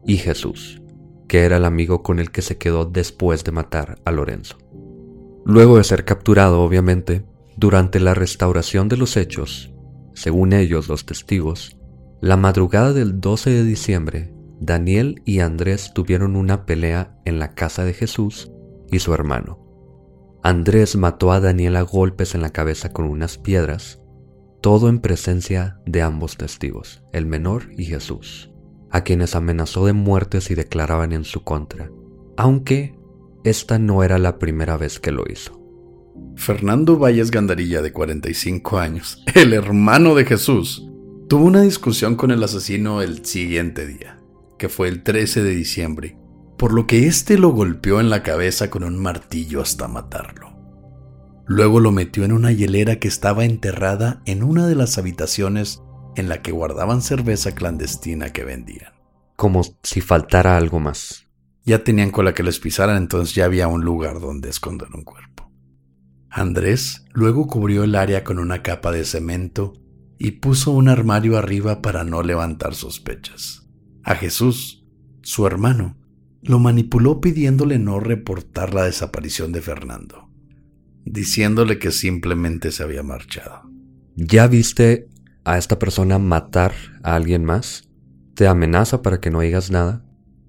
y 0.05 0.17
Jesús, 0.17 0.81
que 1.27 1.41
era 1.41 1.57
el 1.57 1.65
amigo 1.65 2.01
con 2.01 2.19
el 2.19 2.31
que 2.31 2.41
se 2.41 2.57
quedó 2.57 2.85
después 2.85 3.43
de 3.43 3.51
matar 3.51 3.99
a 4.05 4.11
Lorenzo. 4.11 4.57
Luego 5.45 5.77
de 5.77 5.83
ser 5.83 6.05
capturado, 6.05 6.61
obviamente, 6.61 7.25
durante 7.57 7.99
la 7.99 8.13
restauración 8.13 8.87
de 8.87 8.97
los 8.97 9.17
hechos, 9.17 9.73
según 10.13 10.53
ellos 10.53 10.87
los 10.87 11.05
testigos, 11.05 11.77
la 12.21 12.37
madrugada 12.37 12.93
del 12.93 13.19
12 13.19 13.49
de 13.49 13.63
diciembre, 13.63 14.33
Daniel 14.61 15.21
y 15.25 15.39
Andrés 15.39 15.91
tuvieron 15.93 16.37
una 16.37 16.65
pelea 16.65 17.19
en 17.25 17.39
la 17.39 17.53
casa 17.55 17.83
de 17.83 17.93
Jesús 17.93 18.51
y 18.89 18.99
su 18.99 19.13
hermano. 19.13 19.59
Andrés 20.43 20.95
mató 20.95 21.33
a 21.33 21.39
Daniel 21.39 21.75
a 21.75 21.81
golpes 21.81 22.35
en 22.35 22.41
la 22.41 22.51
cabeza 22.51 22.93
con 22.93 23.05
unas 23.05 23.37
piedras 23.37 24.01
todo 24.61 24.89
en 24.89 24.99
presencia 24.99 25.79
de 25.87 26.03
ambos 26.03 26.37
testigos, 26.37 27.01
el 27.11 27.25
menor 27.25 27.71
y 27.77 27.85
Jesús, 27.85 28.51
a 28.91 29.03
quienes 29.03 29.35
amenazó 29.35 29.87
de 29.87 29.93
muerte 29.93 30.39
si 30.39 30.53
declaraban 30.53 31.13
en 31.13 31.23
su 31.23 31.43
contra, 31.43 31.89
aunque 32.37 32.95
esta 33.43 33.79
no 33.79 34.03
era 34.03 34.19
la 34.19 34.37
primera 34.37 34.77
vez 34.77 34.99
que 34.99 35.11
lo 35.11 35.23
hizo. 35.27 35.59
Fernando 36.35 36.97
Valles 36.97 37.31
Gandarilla, 37.31 37.81
de 37.81 37.91
45 37.91 38.77
años, 38.77 39.23
el 39.33 39.53
hermano 39.53 40.13
de 40.13 40.25
Jesús, 40.25 40.87
tuvo 41.27 41.45
una 41.45 41.61
discusión 41.61 42.15
con 42.15 42.29
el 42.29 42.43
asesino 42.43 43.01
el 43.01 43.25
siguiente 43.25 43.87
día, 43.87 44.20
que 44.61 44.69
fue 44.69 44.89
el 44.89 45.01
13 45.01 45.41
de 45.41 45.55
diciembre, 45.55 46.19
por 46.55 46.71
lo 46.71 46.85
que 46.85 47.07
éste 47.07 47.39
lo 47.39 47.49
golpeó 47.49 47.99
en 47.99 48.11
la 48.11 48.21
cabeza 48.21 48.69
con 48.69 48.83
un 48.83 48.95
martillo 48.95 49.59
hasta 49.59 49.87
matarlo. 49.87 50.55
Luego 51.47 51.79
lo 51.79 51.91
metió 51.91 52.25
en 52.25 52.31
una 52.31 52.51
hielera 52.51 52.97
que 52.99 53.07
estaba 53.07 53.43
enterrada 53.43 54.21
en 54.27 54.43
una 54.43 54.67
de 54.67 54.75
las 54.75 54.99
habitaciones 54.99 55.81
en 56.15 56.29
la 56.29 56.43
que 56.43 56.51
guardaban 56.51 57.01
cerveza 57.01 57.55
clandestina 57.55 58.33
que 58.33 58.43
vendían. 58.43 58.93
Como 59.35 59.63
si 59.81 59.99
faltara 59.99 60.57
algo 60.57 60.79
más. 60.79 61.25
Ya 61.65 61.83
tenían 61.83 62.11
cola 62.11 62.35
que 62.35 62.43
les 62.43 62.59
pisaran, 62.59 62.97
entonces 62.97 63.33
ya 63.33 63.45
había 63.45 63.67
un 63.67 63.83
lugar 63.83 64.19
donde 64.19 64.49
esconder 64.49 64.89
un 64.93 65.03
cuerpo. 65.03 65.51
Andrés 66.29 67.03
luego 67.13 67.47
cubrió 67.47 67.83
el 67.83 67.95
área 67.95 68.23
con 68.23 68.37
una 68.37 68.61
capa 68.61 68.91
de 68.91 69.05
cemento 69.05 69.73
y 70.19 70.33
puso 70.33 70.69
un 70.69 70.87
armario 70.87 71.39
arriba 71.39 71.81
para 71.81 72.03
no 72.03 72.21
levantar 72.21 72.75
sospechas. 72.75 73.60
A 74.03 74.15
Jesús, 74.15 74.86
su 75.22 75.46
hermano, 75.46 75.98
lo 76.41 76.60
manipuló 76.60 77.22
pidiéndole 77.22 77.79
no 77.79 78.00
reportar 78.00 78.74
la 78.74 78.86
desaparición 78.86 79.51
de 79.51 79.62
Fernando 79.62 80.31
diciéndole 81.05 81.79
que 81.79 81.91
simplemente 81.91 82.72
se 82.72 82.84
había 82.84 83.03
marchado. 83.03 83.70
¿Ya 84.15 84.48
viste 84.48 85.08
a 85.43 85.58
esta 85.58 85.79
persona 85.79 86.20
matar 86.20 86.74
a 87.03 87.15
alguien 87.15 87.43
más? 87.43 87.89
Te 88.36 88.48
amenaza 88.48 89.01
para 89.01 89.20
que 89.20 89.29
no 89.29 89.41
digas 89.41 89.72
nada 89.72 90.05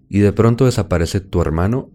y 0.09 0.21
de 0.21 0.33
pronto 0.33 0.67
desaparece 0.67 1.21
tu 1.21 1.41
hermano 1.41 1.91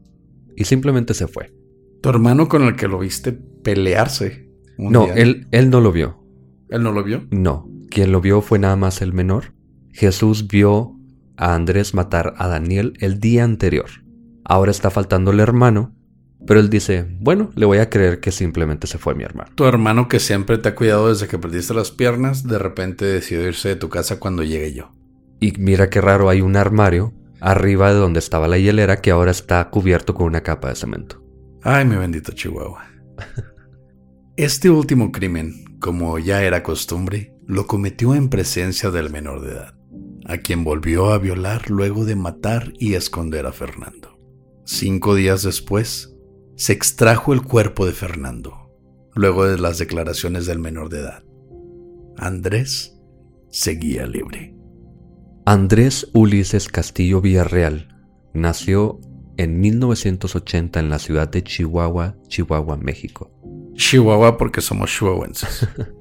y 0.55 0.65
simplemente 0.65 1.13
se 1.13 1.27
fue. 1.27 1.53
¿Tu 2.01 2.09
hermano 2.09 2.47
con 2.47 2.63
el 2.63 2.75
que 2.75 2.87
lo 2.87 2.99
viste 2.99 3.31
pelearse? 3.31 4.47
no, 4.77 5.07
él, 5.13 5.47
él 5.51 5.69
no 5.69 5.81
lo 5.81 5.91
vio. 5.91 6.23
¿Él 6.69 6.83
no 6.83 6.91
lo 6.91 7.03
vio? 7.03 7.25
No, 7.31 7.69
quien 7.89 8.11
lo 8.11 8.21
vio 8.21 8.41
fue 8.41 8.59
nada 8.59 8.75
más 8.75 9.01
el 9.01 9.13
menor. 9.13 9.53
Jesús 9.91 10.47
vio 10.47 10.96
a 11.37 11.55
Andrés 11.55 11.93
matar 11.93 12.33
a 12.37 12.47
Daniel 12.47 12.93
el 12.99 13.19
día 13.19 13.43
anterior. 13.43 13.89
Ahora 14.43 14.71
está 14.71 14.89
faltando 14.89 15.31
el 15.31 15.39
hermano 15.39 15.97
pero 16.45 16.59
él 16.59 16.69
dice, 16.69 17.05
bueno, 17.19 17.51
le 17.55 17.65
voy 17.65 17.79
a 17.79 17.89
creer 17.89 18.19
que 18.19 18.31
simplemente 18.31 18.87
se 18.87 18.97
fue 18.97 19.15
mi 19.15 19.23
hermano. 19.23 19.51
Tu 19.55 19.65
hermano 19.65 20.07
que 20.07 20.19
siempre 20.19 20.57
te 20.57 20.69
ha 20.69 20.75
cuidado 20.75 21.09
desde 21.09 21.27
que 21.27 21.39
perdiste 21.39 21.73
las 21.73 21.91
piernas, 21.91 22.43
de 22.43 22.57
repente 22.59 23.05
decidió 23.05 23.47
irse 23.47 23.69
de 23.69 23.75
tu 23.75 23.89
casa 23.89 24.19
cuando 24.19 24.43
llegué 24.43 24.73
yo. 24.73 24.91
Y 25.39 25.53
mira 25.57 25.89
qué 25.89 25.99
raro, 25.99 26.29
hay 26.29 26.41
un 26.41 26.55
armario 26.55 27.13
arriba 27.41 27.93
de 27.93 27.99
donde 27.99 28.19
estaba 28.19 28.47
la 28.47 28.57
hielera 28.57 29.01
que 29.01 29.11
ahora 29.11 29.31
está 29.31 29.69
cubierto 29.69 30.13
con 30.13 30.27
una 30.27 30.41
capa 30.41 30.69
de 30.69 30.75
cemento. 30.75 31.23
Ay, 31.63 31.85
mi 31.85 31.95
bendito 31.95 32.31
Chihuahua. 32.31 32.85
Este 34.37 34.69
último 34.69 35.11
crimen, 35.11 35.79
como 35.79 36.19
ya 36.19 36.43
era 36.43 36.61
costumbre, 36.61 37.33
lo 37.47 37.65
cometió 37.65 38.13
en 38.13 38.29
presencia 38.29 38.91
del 38.91 39.09
menor 39.09 39.41
de 39.41 39.51
edad, 39.51 39.73
a 40.27 40.37
quien 40.37 40.63
volvió 40.63 41.11
a 41.11 41.17
violar 41.17 41.69
luego 41.69 42.05
de 42.05 42.15
matar 42.15 42.73
y 42.77 42.95
esconder 42.95 43.45
a 43.45 43.53
Fernando. 43.53 44.19
Cinco 44.65 45.15
días 45.15 45.43
después, 45.43 46.13
se 46.55 46.73
extrajo 46.73 47.33
el 47.33 47.43
cuerpo 47.43 47.85
de 47.85 47.93
Fernando, 47.93 48.71
luego 49.15 49.45
de 49.47 49.57
las 49.57 49.77
declaraciones 49.77 50.45
del 50.45 50.59
menor 50.59 50.89
de 50.89 50.99
edad. 50.99 51.23
Andrés 52.17 52.99
seguía 53.49 54.05
libre. 54.05 54.53
Andrés 55.45 56.09
Ulises 56.13 56.67
Castillo 56.67 57.21
Villarreal 57.21 57.95
nació 58.33 58.99
en 59.37 59.61
1980 59.61 60.79
en 60.79 60.89
la 60.89 60.99
ciudad 60.99 61.29
de 61.29 61.43
Chihuahua, 61.43 62.17
Chihuahua, 62.27 62.75
México. 62.75 63.31
Chihuahua 63.75 64.37
porque 64.37 64.59
somos 64.59 64.89
chihuahuenses. 64.89 65.67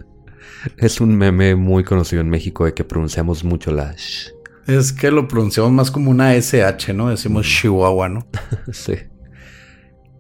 es 0.77 1.01
un 1.01 1.17
meme 1.17 1.55
muy 1.55 1.85
conocido 1.85 2.23
en 2.23 2.31
México 2.31 2.65
de 2.65 2.75
que 2.75 2.85
pronunciamos 2.85 3.45
mucho 3.45 3.71
la 3.71 3.95
sh. 3.97 4.33
Es 4.67 4.93
que 4.93 5.11
lo 5.11 5.29
pronunciamos 5.29 5.71
más 5.73 5.91
como 5.91 6.11
una 6.11 6.35
SH, 6.35 6.93
¿no? 6.93 7.09
Decimos 7.09 7.47
Chihuahua, 7.47 8.09
¿no? 8.09 8.27
sí. 8.73 8.95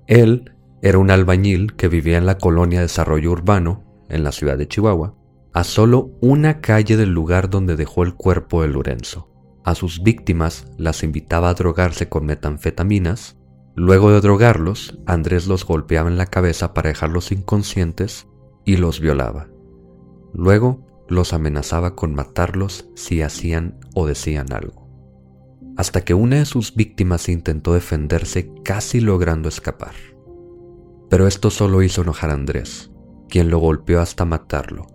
Él 0.06 0.52
era 0.82 0.98
un 0.98 1.10
albañil 1.10 1.74
que 1.74 1.88
vivía 1.88 2.16
en 2.16 2.26
la 2.26 2.38
colonia 2.38 2.80
Desarrollo 2.80 3.32
Urbano, 3.32 4.04
en 4.08 4.22
la 4.22 4.30
ciudad 4.30 4.56
de 4.56 4.68
Chihuahua, 4.68 5.16
a 5.52 5.64
solo 5.64 6.12
una 6.20 6.60
calle 6.60 6.96
del 6.96 7.10
lugar 7.10 7.50
donde 7.50 7.76
dejó 7.76 8.04
el 8.04 8.14
cuerpo 8.14 8.62
de 8.62 8.68
Lorenzo. 8.68 9.28
A 9.64 9.74
sus 9.74 10.02
víctimas 10.04 10.70
las 10.78 11.02
invitaba 11.02 11.48
a 11.48 11.54
drogarse 11.54 12.08
con 12.08 12.24
metanfetaminas. 12.26 13.36
Luego 13.74 14.12
de 14.12 14.20
drogarlos, 14.20 14.96
Andrés 15.06 15.48
los 15.48 15.64
golpeaba 15.64 16.08
en 16.08 16.18
la 16.18 16.26
cabeza 16.26 16.72
para 16.72 16.90
dejarlos 16.90 17.32
inconscientes 17.32 18.28
y 18.64 18.76
los 18.76 19.00
violaba. 19.00 19.48
Luego 20.36 20.84
los 21.08 21.32
amenazaba 21.32 21.96
con 21.96 22.14
matarlos 22.14 22.90
si 22.94 23.22
hacían 23.22 23.78
o 23.94 24.06
decían 24.06 24.52
algo. 24.52 24.86
Hasta 25.78 26.02
que 26.02 26.12
una 26.12 26.36
de 26.36 26.44
sus 26.44 26.74
víctimas 26.74 27.30
intentó 27.30 27.72
defenderse 27.72 28.52
casi 28.62 29.00
logrando 29.00 29.48
escapar. 29.48 29.94
Pero 31.08 31.26
esto 31.26 31.48
solo 31.48 31.82
hizo 31.82 32.02
enojar 32.02 32.30
a 32.30 32.34
Andrés, 32.34 32.90
quien 33.30 33.48
lo 33.48 33.58
golpeó 33.58 34.00
hasta 34.00 34.26
matarlo. 34.26 34.86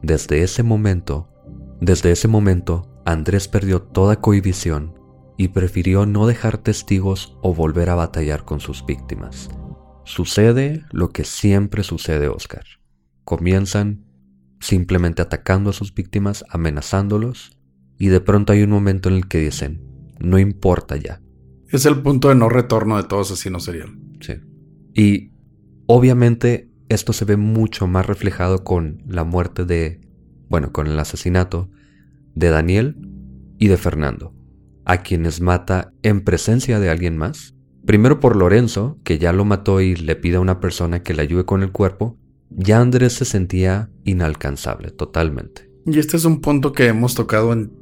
Desde 0.00 0.42
ese 0.42 0.62
momento, 0.62 1.28
desde 1.80 2.12
ese 2.12 2.28
momento, 2.28 2.88
Andrés 3.04 3.48
perdió 3.48 3.82
toda 3.82 4.20
cohibición 4.20 4.94
y 5.36 5.48
prefirió 5.48 6.06
no 6.06 6.28
dejar 6.28 6.58
testigos 6.58 7.36
o 7.42 7.52
volver 7.52 7.90
a 7.90 7.96
batallar 7.96 8.44
con 8.44 8.60
sus 8.60 8.86
víctimas. 8.86 9.48
Sucede 10.04 10.84
lo 10.92 11.10
que 11.10 11.24
siempre 11.24 11.82
sucede, 11.82 12.28
Oscar. 12.28 12.64
Comienzan 13.24 14.04
simplemente 14.64 15.20
atacando 15.20 15.70
a 15.70 15.72
sus 15.74 15.92
víctimas, 15.92 16.42
amenazándolos, 16.48 17.58
y 17.98 18.06
de 18.08 18.20
pronto 18.20 18.54
hay 18.54 18.62
un 18.62 18.70
momento 18.70 19.10
en 19.10 19.16
el 19.16 19.28
que 19.28 19.38
dicen, 19.38 19.82
no 20.18 20.38
importa 20.38 20.96
ya. 20.96 21.20
Es 21.68 21.84
el 21.84 22.00
punto 22.00 22.30
de 22.30 22.34
no 22.34 22.48
retorno 22.48 22.96
de 22.96 23.02
todo 23.02 23.20
asesino 23.20 23.60
serial. 23.60 23.98
Sí. 24.20 24.34
Y 24.94 25.32
obviamente 25.86 26.70
esto 26.88 27.12
se 27.12 27.26
ve 27.26 27.36
mucho 27.36 27.86
más 27.86 28.06
reflejado 28.06 28.64
con 28.64 29.02
la 29.06 29.24
muerte 29.24 29.66
de, 29.66 30.00
bueno, 30.48 30.72
con 30.72 30.86
el 30.86 30.98
asesinato 30.98 31.70
de 32.34 32.48
Daniel 32.48 32.96
y 33.58 33.68
de 33.68 33.76
Fernando, 33.76 34.34
a 34.86 35.02
quienes 35.02 35.42
mata 35.42 35.92
en 36.02 36.22
presencia 36.22 36.80
de 36.80 36.88
alguien 36.88 37.18
más. 37.18 37.54
Primero 37.84 38.18
por 38.18 38.34
Lorenzo, 38.34 38.98
que 39.04 39.18
ya 39.18 39.34
lo 39.34 39.44
mató 39.44 39.82
y 39.82 39.94
le 39.94 40.16
pide 40.16 40.36
a 40.36 40.40
una 40.40 40.58
persona 40.58 41.02
que 41.02 41.12
le 41.12 41.20
ayude 41.20 41.44
con 41.44 41.62
el 41.62 41.70
cuerpo, 41.70 42.18
ya 42.56 42.80
Andrés 42.80 43.14
se 43.14 43.24
sentía 43.24 43.90
inalcanzable 44.04 44.90
totalmente. 44.90 45.70
Y 45.86 45.98
este 45.98 46.16
es 46.16 46.24
un 46.24 46.40
punto 46.40 46.72
que 46.72 46.86
hemos 46.86 47.14
tocado 47.14 47.52
en 47.52 47.72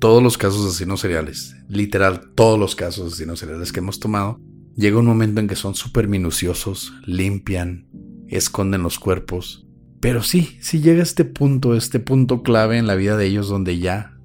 todos 0.00 0.22
los 0.22 0.36
casos 0.36 0.62
de 0.62 0.70
asesinos 0.70 1.00
seriales, 1.00 1.54
literal 1.68 2.32
todos 2.34 2.58
los 2.58 2.74
casos 2.74 3.04
de 3.04 3.08
asesinos 3.08 3.38
seriales 3.38 3.72
que 3.72 3.80
hemos 3.80 4.00
tomado. 4.00 4.40
Llega 4.74 4.98
un 4.98 5.06
momento 5.06 5.40
en 5.40 5.48
que 5.48 5.54
son 5.54 5.74
súper 5.74 6.08
minuciosos, 6.08 6.92
limpian, 7.04 7.86
esconden 8.28 8.82
los 8.82 8.98
cuerpos. 8.98 9.66
Pero 10.00 10.22
sí, 10.22 10.56
sí 10.60 10.80
llega 10.80 11.02
este 11.02 11.24
punto, 11.24 11.76
este 11.76 12.00
punto 12.00 12.42
clave 12.42 12.78
en 12.78 12.88
la 12.88 12.96
vida 12.96 13.16
de 13.16 13.26
ellos 13.26 13.48
donde 13.48 13.78
ya, 13.78 14.18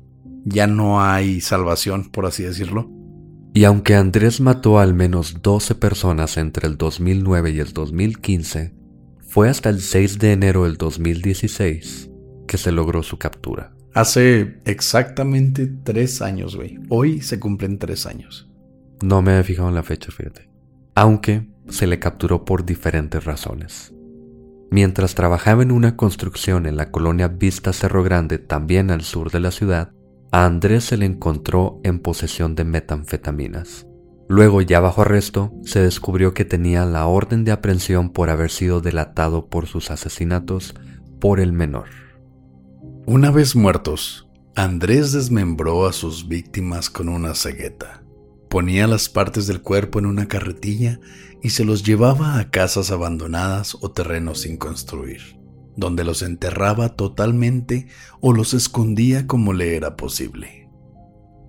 ya 0.46 0.66
no 0.66 1.04
hay 1.04 1.42
salvación, 1.42 2.10
por 2.10 2.26
así 2.26 2.42
decirlo. 2.44 2.90
Y 3.54 3.66
aunque 3.66 3.96
Andrés 3.96 4.40
mató 4.40 4.80
a 4.80 4.84
al 4.84 4.94
menos 4.94 5.42
12 5.44 5.76
personas 5.76 6.38
entre 6.38 6.68
el 6.68 6.78
2009 6.78 7.52
y 7.52 7.60
el 7.60 7.74
2015, 7.74 8.77
fue 9.28 9.50
hasta 9.50 9.70
el 9.70 9.82
6 9.82 10.20
de 10.20 10.32
enero 10.32 10.64
del 10.64 10.78
2016 10.78 12.10
que 12.48 12.58
se 12.58 12.72
logró 12.72 13.04
su 13.04 13.18
captura. 13.18 13.74
Hace 13.94 14.60
exactamente 14.66 15.68
tres 15.84 16.22
años, 16.22 16.56
güey. 16.56 16.80
Hoy 16.90 17.22
se 17.22 17.40
cumplen 17.40 17.78
tres 17.78 18.06
años. 18.06 18.50
No 19.02 19.22
me 19.22 19.38
he 19.38 19.44
fijado 19.44 19.70
en 19.70 19.76
la 19.76 19.84
fecha, 19.84 20.12
fíjate. 20.12 20.50
Aunque 20.96 21.48
se 21.68 21.88
le 21.88 22.00
capturó 22.00 22.46
por 22.46 22.66
diferentes 22.66 23.26
razones. 23.26 23.94
Mientras 24.70 25.16
trabajaba 25.16 25.64
en 25.64 25.72
una 25.72 25.96
construcción 25.96 26.66
en 26.66 26.78
la 26.78 26.92
colonia 26.92 27.28
Vista 27.28 27.74
Cerro 27.74 28.04
Grande, 28.04 28.38
también 28.38 28.92
al 28.92 29.02
sur 29.02 29.32
de 29.32 29.40
la 29.40 29.52
ciudad, 29.52 29.92
a 30.32 30.46
Andrés 30.46 30.86
se 30.86 30.98
le 30.98 31.06
encontró 31.06 31.80
en 31.84 32.00
posesión 32.00 32.56
de 32.56 32.66
metanfetaminas. 32.66 33.88
Luego, 34.30 34.62
ya 34.62 34.80
bajo 34.80 35.04
arresto, 35.04 35.54
se 35.64 35.80
descubrió 35.80 36.34
que 36.34 36.44
tenía 36.44 36.86
la 36.86 37.08
orden 37.08 37.46
de 37.46 37.52
aprehensión 37.52 38.10
por 38.10 38.30
haber 38.30 38.52
sido 38.52 38.82
delatado 38.82 39.48
por 39.48 39.68
sus 39.68 39.90
asesinatos 39.90 40.76
por 41.20 41.40
el 41.40 41.54
menor. 41.54 41.88
Una 43.06 43.32
vez 43.32 43.56
muertos, 43.56 44.28
Andrés 44.56 45.14
desmembró 45.14 45.86
a 45.86 45.94
sus 45.94 46.28
víctimas 46.28 46.90
con 46.90 47.08
una 47.08 47.36
cegueta. 47.36 48.04
Ponía 48.50 48.88
las 48.88 49.08
partes 49.08 49.48
del 49.48 49.62
cuerpo 49.62 50.00
en 50.00 50.06
una 50.06 50.28
carretilla 50.28 51.00
y 51.42 51.52
se 51.52 51.64
los 51.64 51.84
llevaba 51.84 52.40
a 52.40 52.50
casas 52.50 52.92
abandonadas 52.92 53.78
o 53.80 53.92
terrenos 53.92 54.42
sin 54.42 54.58
construir, 54.58 55.40
donde 55.78 56.04
los 56.04 56.22
enterraba 56.22 56.90
totalmente 56.90 57.88
o 58.20 58.34
los 58.34 58.54
escondía 58.54 59.26
como 59.26 59.54
le 59.54 59.76
era 59.78 59.96
posible. 59.96 60.70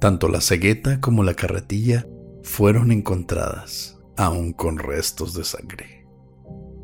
Tanto 0.01 0.29
la 0.29 0.41
cegueta 0.41 1.01
como 1.01 1.25
la 1.25 1.35
carretilla 1.35 2.07
fueron 2.43 2.93
encontradas, 2.93 3.99
aún 4.17 4.53
con 4.53 4.79
restos 4.79 5.35
de 5.35 5.45
sangre. 5.45 6.07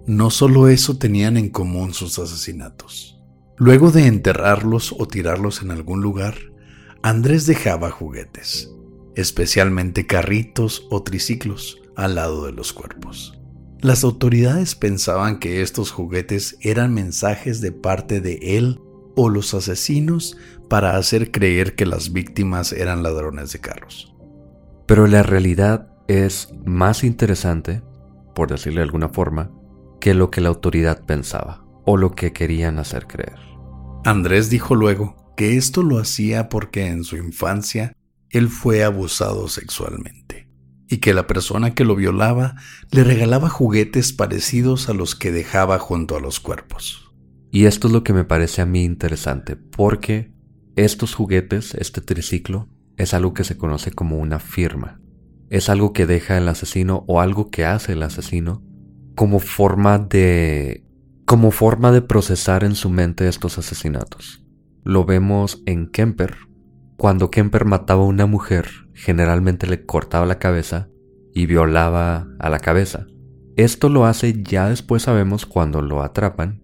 No 0.07 0.31
solo 0.31 0.69
eso 0.69 0.99
tenían 0.99 1.37
en 1.37 1.49
común 1.49 1.95
sus 1.95 2.19
asesinatos. 2.19 3.21
Luego 3.57 3.91
de 3.91 4.07
enterrarlos 4.07 4.95
o 4.99 5.07
tirarlos 5.07 5.63
en 5.63 5.71
algún 5.71 6.03
lugar, 6.03 6.37
Andrés 7.03 7.47
dejaba 7.47 7.91
juguetes, 7.91 8.71
especialmente 9.15 10.07
carritos 10.07 10.87
o 10.91 11.03
triciclos, 11.03 11.81
al 11.97 12.17
lado 12.17 12.47
de 12.47 12.53
los 12.53 12.73
cuerpos. 12.73 13.39
Las 13.81 14.03
autoridades 14.03 14.75
pensaban 14.75 15.39
que 15.39 15.63
estos 15.63 15.91
juguetes 15.91 16.57
eran 16.61 16.95
mensajes 16.95 17.61
de 17.61 17.73
parte 17.73 18.21
de 18.21 18.57
él 18.57 18.81
o 19.15 19.29
los 19.29 19.55
asesinos 19.55 20.37
para 20.69 20.97
hacer 20.97 21.31
creer 21.31 21.75
que 21.75 21.87
las 21.87 22.13
víctimas 22.13 22.73
eran 22.73 23.03
ladrones 23.03 23.53
de 23.53 23.61
carros. 23.61 24.14
Pero 24.87 25.07
la 25.07 25.23
realidad 25.23 25.89
es 26.09 26.49
más 26.65 27.05
interesante, 27.05 27.83
por 28.35 28.51
decirle 28.51 28.81
de 28.81 28.85
alguna 28.85 29.09
forma, 29.09 29.51
que 30.01 30.15
lo 30.15 30.31
que 30.31 30.41
la 30.41 30.51
autoridad 30.51 31.05
pensaba 31.05 31.65
o 31.87 31.97
lo 31.97 32.13
que 32.15 32.33
querían 32.33 32.79
hacer 32.79 33.07
creer. 33.07 33.39
Andrés 34.05 34.51
dijo 34.51 34.75
luego 34.75 35.33
que 35.37 35.57
esto 35.57 35.83
lo 35.83 35.99
hacía 35.99 36.49
porque 36.49 36.87
en 36.87 37.05
su 37.05 37.17
infancia 37.17 37.97
él 38.31 38.49
fue 38.49 38.85
abusado 38.85 39.49
sexualmente 39.49 40.49
y 40.89 40.99
que 40.99 41.15
la 41.15 41.27
persona 41.27 41.75
que 41.75 41.85
lo 41.85 41.97
violaba 41.97 42.57
le 42.91 43.05
regalaba 43.05 43.49
juguetes 43.49 44.13
parecidos 44.13 44.89
a 44.89 44.95
los 44.95 45.15
que 45.15 45.33
dejaba 45.33 45.79
junto 45.79 46.17
a 46.17 46.21
los 46.21 46.41
cuerpos. 46.41 47.13
Y 47.51 47.67
esto 47.67 47.87
es 47.87 47.93
lo 47.95 48.05
que 48.05 48.13
me 48.13 48.25
parece 48.25 48.63
a 48.63 48.67
mí 48.67 48.85
interesante, 48.85 49.57
porque 49.57 50.33
estos 50.77 51.15
juguetes, 51.15 51.75
este 51.75 52.01
triciclo, 52.01 52.69
es 52.97 53.15
algo 53.15 53.35
que 53.35 53.45
se 53.45 53.57
conoce 53.57 53.91
como 53.91 54.19
una 54.19 54.39
firma. 54.39 55.01
Es 55.51 55.69
algo 55.69 55.93
que 55.93 56.07
deja 56.07 56.39
el 56.39 56.49
asesino 56.49 57.05
o 57.07 57.21
algo 57.21 57.51
que 57.51 57.65
hace 57.65 57.93
el 57.93 58.03
asesino 58.03 58.63
como 59.15 59.39
forma 59.39 59.99
de 59.99 60.85
como 61.25 61.51
forma 61.51 61.91
de 61.91 62.03
procesar 62.03 62.65
en 62.65 62.75
su 62.75 62.91
mente 62.91 63.29
estos 63.29 63.59
asesinatos. 63.59 64.45
Lo 64.83 65.05
vemos 65.05 65.63
en 65.65 65.87
Kemper. 65.87 66.37
Cuando 66.97 67.31
Kemper 67.31 67.65
mataba 67.65 68.03
a 68.03 68.07
una 68.07 68.27
mujer, 68.27 68.69
generalmente 68.93 69.67
le 69.67 69.87
cortaba 69.87 70.27
la 70.27 70.39
cabeza 70.39 70.89
y 71.33 71.47
violaba 71.47 72.29
a 72.39 72.51
la 72.51 72.59
cabeza. 72.59 73.07
Esto 73.57 73.89
lo 73.89 74.05
hace 74.05 74.43
ya 74.43 74.69
después 74.69 75.03
sabemos 75.03 75.47
cuando 75.47 75.81
lo 75.81 76.03
atrapan, 76.03 76.63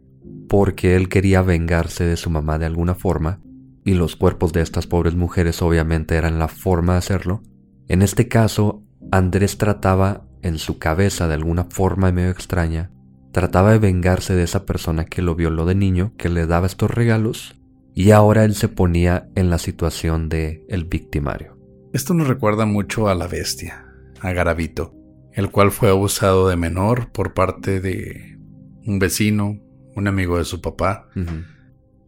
porque 0.49 0.95
él 0.95 1.09
quería 1.09 1.41
vengarse 1.41 2.05
de 2.05 2.17
su 2.17 2.29
mamá 2.29 2.59
de 2.59 2.67
alguna 2.67 2.95
forma 2.95 3.41
y 3.85 3.95
los 3.95 4.17
cuerpos 4.17 4.53
de 4.53 4.61
estas 4.61 4.87
pobres 4.87 5.15
mujeres 5.15 5.63
obviamente 5.63 6.17
eran 6.17 6.39
la 6.39 6.49
forma 6.49 6.93
de 6.95 6.99
hacerlo. 6.99 7.43
En 7.89 8.03
este 8.03 8.29
caso, 8.29 8.83
Andrés 9.11 9.59
trataba 9.59 10.27
en 10.43 10.59
su 10.59 10.79
cabeza 10.79 11.29
de 11.29 11.35
alguna 11.35 11.65
forma 11.65 12.13
medio 12.13 12.31
extraña, 12.31 12.91
trataba 13.33 13.73
de 13.73 13.79
vengarse 13.79 14.35
de 14.35 14.43
esa 14.43 14.67
persona 14.67 15.05
que 15.05 15.23
lo 15.23 15.35
violó 15.35 15.67
de 15.67 15.75
niño, 15.75 16.13
que 16.17 16.29
le 16.29 16.47
daba 16.47 16.67
estos 16.67 16.91
regalos, 16.91 17.57
y 17.95 18.13
ahora 18.13 18.45
él 18.45 18.55
se 18.55 18.69
ponía 18.69 19.29
en 19.35 19.51
la 19.51 19.59
situación 19.59 20.29
de 20.29 20.65
el 20.69 20.85
victimario. 20.85 21.59
Esto 21.93 22.15
nos 22.15 22.29
recuerda 22.29 22.67
mucho 22.67 23.09
a 23.09 23.15
la 23.15 23.27
bestia, 23.27 23.85
a 24.21 24.33
Garabito, 24.33 24.95
el 25.33 25.51
cual 25.51 25.71
fue 25.71 25.91
abusado 25.91 26.49
de 26.49 26.57
menor 26.57 27.11
por 27.11 27.35
parte 27.35 27.81
de 27.81 28.39
un 28.87 28.99
vecino, 28.99 29.61
un 29.97 30.07
amigo 30.07 30.39
de 30.39 30.45
su 30.45 30.61
papá, 30.61 31.09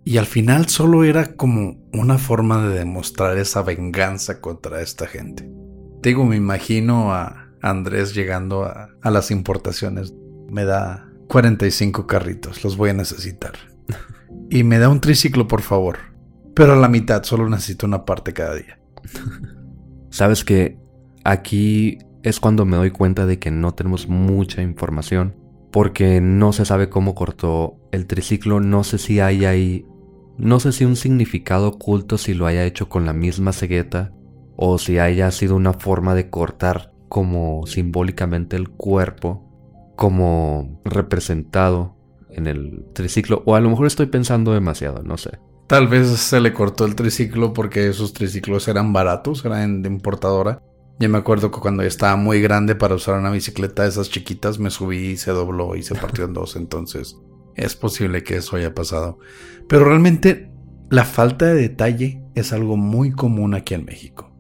y 0.05 0.17
al 0.17 0.27
final 0.27 0.69
solo 0.69 1.05
era 1.05 1.37
como 1.37 1.77
una 1.93 2.19
forma 2.19 2.67
de 2.67 2.79
demostrar 2.79 3.39
esa 3.39 3.63
venganza 3.63 4.41
contra 4.41 4.81
esta 4.81 5.07
gente. 5.07 5.49
Digo, 6.03 6.25
me 6.25 6.37
imagino 6.37 7.15
a 7.15 7.51
Andrés 7.63 8.13
llegando 8.13 8.65
a, 8.65 8.91
las 9.09 9.31
importaciones. 9.31 10.13
Me 10.51 10.65
da 10.65 11.09
45 11.29 12.07
carritos, 12.07 12.65
los 12.65 12.77
voy 12.77 12.91
a 12.91 12.95
necesitar. 12.95 13.53
Y 14.51 14.65
me 14.65 14.79
da 14.79 14.89
un 14.89 15.01
triciclo, 15.01 15.47
por 15.47 15.63
favor. 15.63 15.99
Pero 16.55 16.73
a 16.73 16.77
la 16.77 16.89
mitad, 16.89 17.23
solo 17.23 17.49
necesito 17.49 17.87
una 17.87 18.05
parte 18.05 18.33
cada 18.33 18.57
día. 18.57 18.81
Sabes 20.11 20.45
que 20.45 20.79
aquí 21.25 21.99
es 22.23 22.41
cuando 22.41 22.65
me 22.65 22.77
doy 22.77 22.91
cuenta 22.91 23.25
de 23.25 23.39
que 23.39 23.51
no 23.51 23.73
tenemos 23.73 24.09
mucha 24.09 24.63
información 24.63 25.37
porque 25.73 26.21
no 26.21 26.53
se 26.53 26.67
sabe 26.67 26.91
cómo 26.91 27.15
cortó 27.15 27.79
el 27.93 28.07
triciclo, 28.07 28.61
no 28.61 28.85
sé 28.85 28.99
si 28.99 29.21
hay 29.21 29.47
ahí, 29.47 29.87
no 30.39 30.61
sé 30.61 30.73
si 30.73 30.85
un 30.85 30.97
significado 30.97 31.69
oculto 31.69 32.19
si 32.19 32.35
lo 32.35 32.47
haya 32.47 32.65
hecho 32.65 32.89
con 32.89 33.07
la 33.07 33.13
misma 33.13 33.53
cegueta 33.53 34.13
o 34.57 34.79
si 34.79 34.99
haya 34.99 35.31
sido 35.31 35.57
una 35.57 35.73
forma 35.73 36.15
de 36.15 36.31
cortar 36.31 36.93
como 37.09 37.67
simbólicamente 37.67 38.57
el 38.57 38.71
cuerpo, 38.71 39.93
como 39.97 40.81
representado 40.85 41.97
en 42.31 42.47
el 42.47 42.87
triciclo, 42.95 43.43
o 43.45 43.55
a 43.55 43.61
lo 43.61 43.69
mejor 43.69 43.87
estoy 43.87 44.07
pensando 44.07 44.53
demasiado, 44.55 45.03
no 45.03 45.19
sé. 45.19 45.39
Tal 45.67 45.89
vez 45.89 46.09
se 46.09 46.41
le 46.41 46.53
cortó 46.53 46.85
el 46.85 46.95
triciclo 46.95 47.53
porque 47.53 47.89
esos 47.89 48.13
triciclos 48.13 48.69
eran 48.69 48.93
baratos, 48.93 49.45
eran 49.45 49.83
de 49.83 49.89
importadora. 49.89 50.63
Yo 50.99 51.09
me 51.09 51.19
acuerdo 51.19 51.51
que 51.51 51.61
cuando 51.61 51.83
estaba 51.83 52.17
muy 52.17 52.41
grande 52.41 52.75
para 52.75 52.95
usar 52.95 53.19
una 53.19 53.31
bicicleta 53.31 53.83
de 53.83 53.89
esas 53.89 54.11
chiquitas, 54.11 54.59
me 54.59 54.71
subí 54.71 55.13
y 55.13 55.17
se 55.17 55.33
dobló 55.33 55.75
y 55.77 55.83
se 55.83 55.95
partió 55.95 56.25
en 56.25 56.35
dos. 56.35 56.57
Entonces, 56.57 57.17
es 57.55 57.77
posible 57.77 58.23
que 58.23 58.37
eso 58.37 58.57
haya 58.57 58.75
pasado. 58.75 59.19
Pero 59.69 59.85
realmente, 59.85 60.51
la 60.91 61.05
falta 61.05 61.47
de 61.47 61.55
detalle 61.55 62.23
es 62.35 62.53
algo 62.53 62.77
muy 62.77 63.13
común 63.13 63.55
aquí 63.55 63.75
en 63.75 63.85
México. 63.85 64.33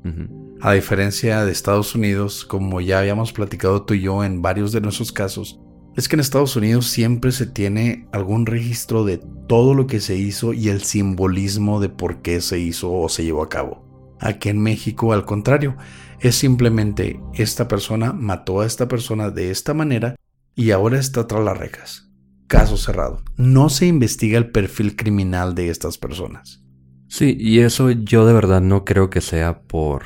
A 0.61 0.73
diferencia 0.73 1.45
de 1.45 1.53
Estados 1.53 1.95
Unidos, 1.95 2.45
como 2.45 2.81
ya 2.81 2.99
habíamos 2.99 3.33
platicado 3.33 3.83
tú 3.83 3.95
y 3.95 4.03
yo 4.03 4.25
en 4.25 4.43
varios 4.43 4.73
de 4.73 4.81
nuestros 4.81 5.13
casos, 5.13 5.61
es 5.97 6.09
que 6.09 6.17
en 6.17 6.21
Estados 6.21 6.57
Unidos 6.57 6.87
siempre 6.87 7.33
se 7.33 7.47
tiene 7.47 8.09
algún 8.13 8.47
registro 8.47 9.05
de 9.05 9.21
todo 9.47 9.75
lo 9.75 9.87
que 9.87 10.01
se 10.01 10.17
hizo 10.17 10.53
y 10.53 10.69
el 10.69 10.83
simbolismo 10.83 11.81
de 11.81 11.89
por 11.89 12.23
qué 12.23 12.41
se 12.41 12.59
hizo 12.59 12.93
o 12.93 13.09
se 13.09 13.25
llevó 13.25 13.43
a 13.43 13.49
cabo. 13.49 14.17
Aquí 14.21 14.49
en 14.49 14.61
México, 14.63 15.13
al 15.13 15.25
contrario, 15.25 15.77
es 16.21 16.37
simplemente 16.37 17.21
esta 17.35 17.67
persona 17.67 18.13
mató 18.13 18.61
a 18.61 18.67
esta 18.67 18.89
persona 18.89 19.31
de 19.31 19.51
esta 19.51 19.75
manera 19.75 20.15
y 20.55 20.71
ahora 20.71 20.99
está 20.99 21.27
tras 21.27 21.45
las 21.45 21.59
rejas. 21.59 22.12
Caso 22.53 22.77
cerrado. 22.77 23.23
No 23.39 23.71
se 23.71 23.87
investiga 23.87 24.37
el 24.37 24.51
perfil 24.51 24.95
criminal 24.95 25.55
de 25.55 25.71
estas 25.71 25.97
personas. 25.97 26.63
Sí, 27.09 27.35
y 27.41 27.61
eso 27.61 27.91
yo 27.91 28.27
de 28.27 28.35
verdad 28.35 28.61
no 28.61 28.85
creo 28.85 29.09
que 29.09 29.23
sea 29.23 29.63
por 29.63 30.03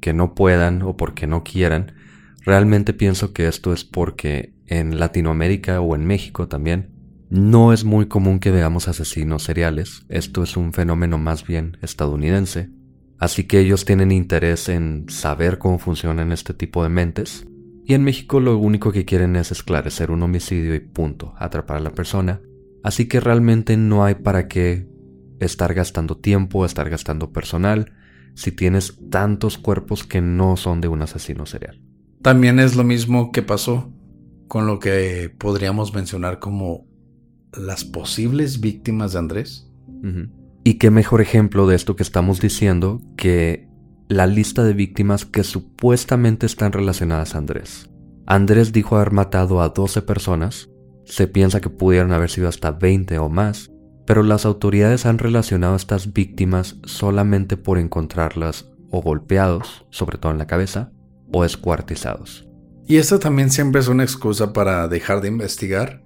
que 0.00 0.14
no 0.14 0.34
puedan 0.34 0.80
o 0.80 0.96
porque 0.96 1.26
no 1.26 1.44
quieran. 1.44 1.92
Realmente 2.46 2.94
pienso 2.94 3.34
que 3.34 3.46
esto 3.46 3.74
es 3.74 3.84
porque 3.84 4.54
en 4.66 4.98
Latinoamérica 4.98 5.82
o 5.82 5.94
en 5.94 6.06
México 6.06 6.48
también 6.48 6.88
no 7.28 7.74
es 7.74 7.84
muy 7.84 8.06
común 8.06 8.38
que 8.38 8.50
veamos 8.50 8.88
asesinos 8.88 9.42
seriales. 9.42 10.06
Esto 10.08 10.42
es 10.42 10.56
un 10.56 10.72
fenómeno 10.72 11.18
más 11.18 11.46
bien 11.46 11.76
estadounidense. 11.82 12.70
Así 13.18 13.44
que 13.44 13.60
ellos 13.60 13.84
tienen 13.84 14.12
interés 14.12 14.70
en 14.70 15.10
saber 15.10 15.58
cómo 15.58 15.78
funcionan 15.78 16.32
este 16.32 16.54
tipo 16.54 16.82
de 16.82 16.88
mentes. 16.88 17.46
Y 17.84 17.94
en 17.94 18.04
México 18.04 18.40
lo 18.40 18.56
único 18.58 18.92
que 18.92 19.04
quieren 19.04 19.36
es 19.36 19.50
esclarecer 19.50 20.10
un 20.10 20.22
homicidio 20.22 20.74
y 20.74 20.80
punto, 20.80 21.34
atrapar 21.36 21.78
a 21.78 21.80
la 21.80 21.90
persona. 21.90 22.40
Así 22.82 23.06
que 23.06 23.20
realmente 23.20 23.76
no 23.76 24.04
hay 24.04 24.14
para 24.14 24.48
qué 24.48 24.88
estar 25.40 25.74
gastando 25.74 26.16
tiempo, 26.16 26.64
estar 26.64 26.88
gastando 26.88 27.32
personal, 27.32 27.92
si 28.34 28.52
tienes 28.52 28.98
tantos 29.10 29.58
cuerpos 29.58 30.04
que 30.04 30.20
no 30.20 30.56
son 30.56 30.80
de 30.80 30.88
un 30.88 31.02
asesino 31.02 31.46
serial. 31.46 31.80
También 32.22 32.60
es 32.60 32.76
lo 32.76 32.84
mismo 32.84 33.32
que 33.32 33.42
pasó 33.42 33.92
con 34.48 34.66
lo 34.66 34.78
que 34.78 35.34
podríamos 35.36 35.94
mencionar 35.94 36.38
como 36.38 36.86
las 37.52 37.84
posibles 37.84 38.60
víctimas 38.60 39.12
de 39.12 39.18
Andrés. 39.18 39.68
Y 40.64 40.74
qué 40.74 40.90
mejor 40.90 41.20
ejemplo 41.20 41.66
de 41.66 41.74
esto 41.76 41.96
que 41.96 42.02
estamos 42.02 42.40
diciendo 42.40 43.00
que 43.16 43.68
la 44.12 44.26
lista 44.26 44.62
de 44.62 44.74
víctimas 44.74 45.24
que 45.24 45.42
supuestamente 45.42 46.46
están 46.46 46.72
relacionadas 46.72 47.34
a 47.34 47.38
Andrés. 47.38 47.90
Andrés 48.26 48.72
dijo 48.72 48.96
haber 48.96 49.12
matado 49.12 49.60
a 49.62 49.70
12 49.70 50.02
personas, 50.02 50.68
se 51.04 51.26
piensa 51.26 51.60
que 51.60 51.70
pudieron 51.70 52.12
haber 52.12 52.30
sido 52.30 52.48
hasta 52.48 52.70
20 52.70 53.18
o 53.18 53.28
más, 53.28 53.70
pero 54.06 54.22
las 54.22 54.44
autoridades 54.44 55.06
han 55.06 55.18
relacionado 55.18 55.74
a 55.74 55.76
estas 55.76 56.12
víctimas 56.12 56.76
solamente 56.84 57.56
por 57.56 57.78
encontrarlas 57.78 58.70
o 58.90 59.00
golpeados, 59.00 59.86
sobre 59.90 60.18
todo 60.18 60.32
en 60.32 60.38
la 60.38 60.46
cabeza, 60.46 60.92
o 61.32 61.44
escuartizados. 61.44 62.46
Y 62.86 62.96
esto 62.96 63.18
también 63.18 63.50
siempre 63.50 63.80
es 63.80 63.88
una 63.88 64.02
excusa 64.02 64.52
para 64.52 64.86
dejar 64.88 65.20
de 65.20 65.28
investigar. 65.28 66.04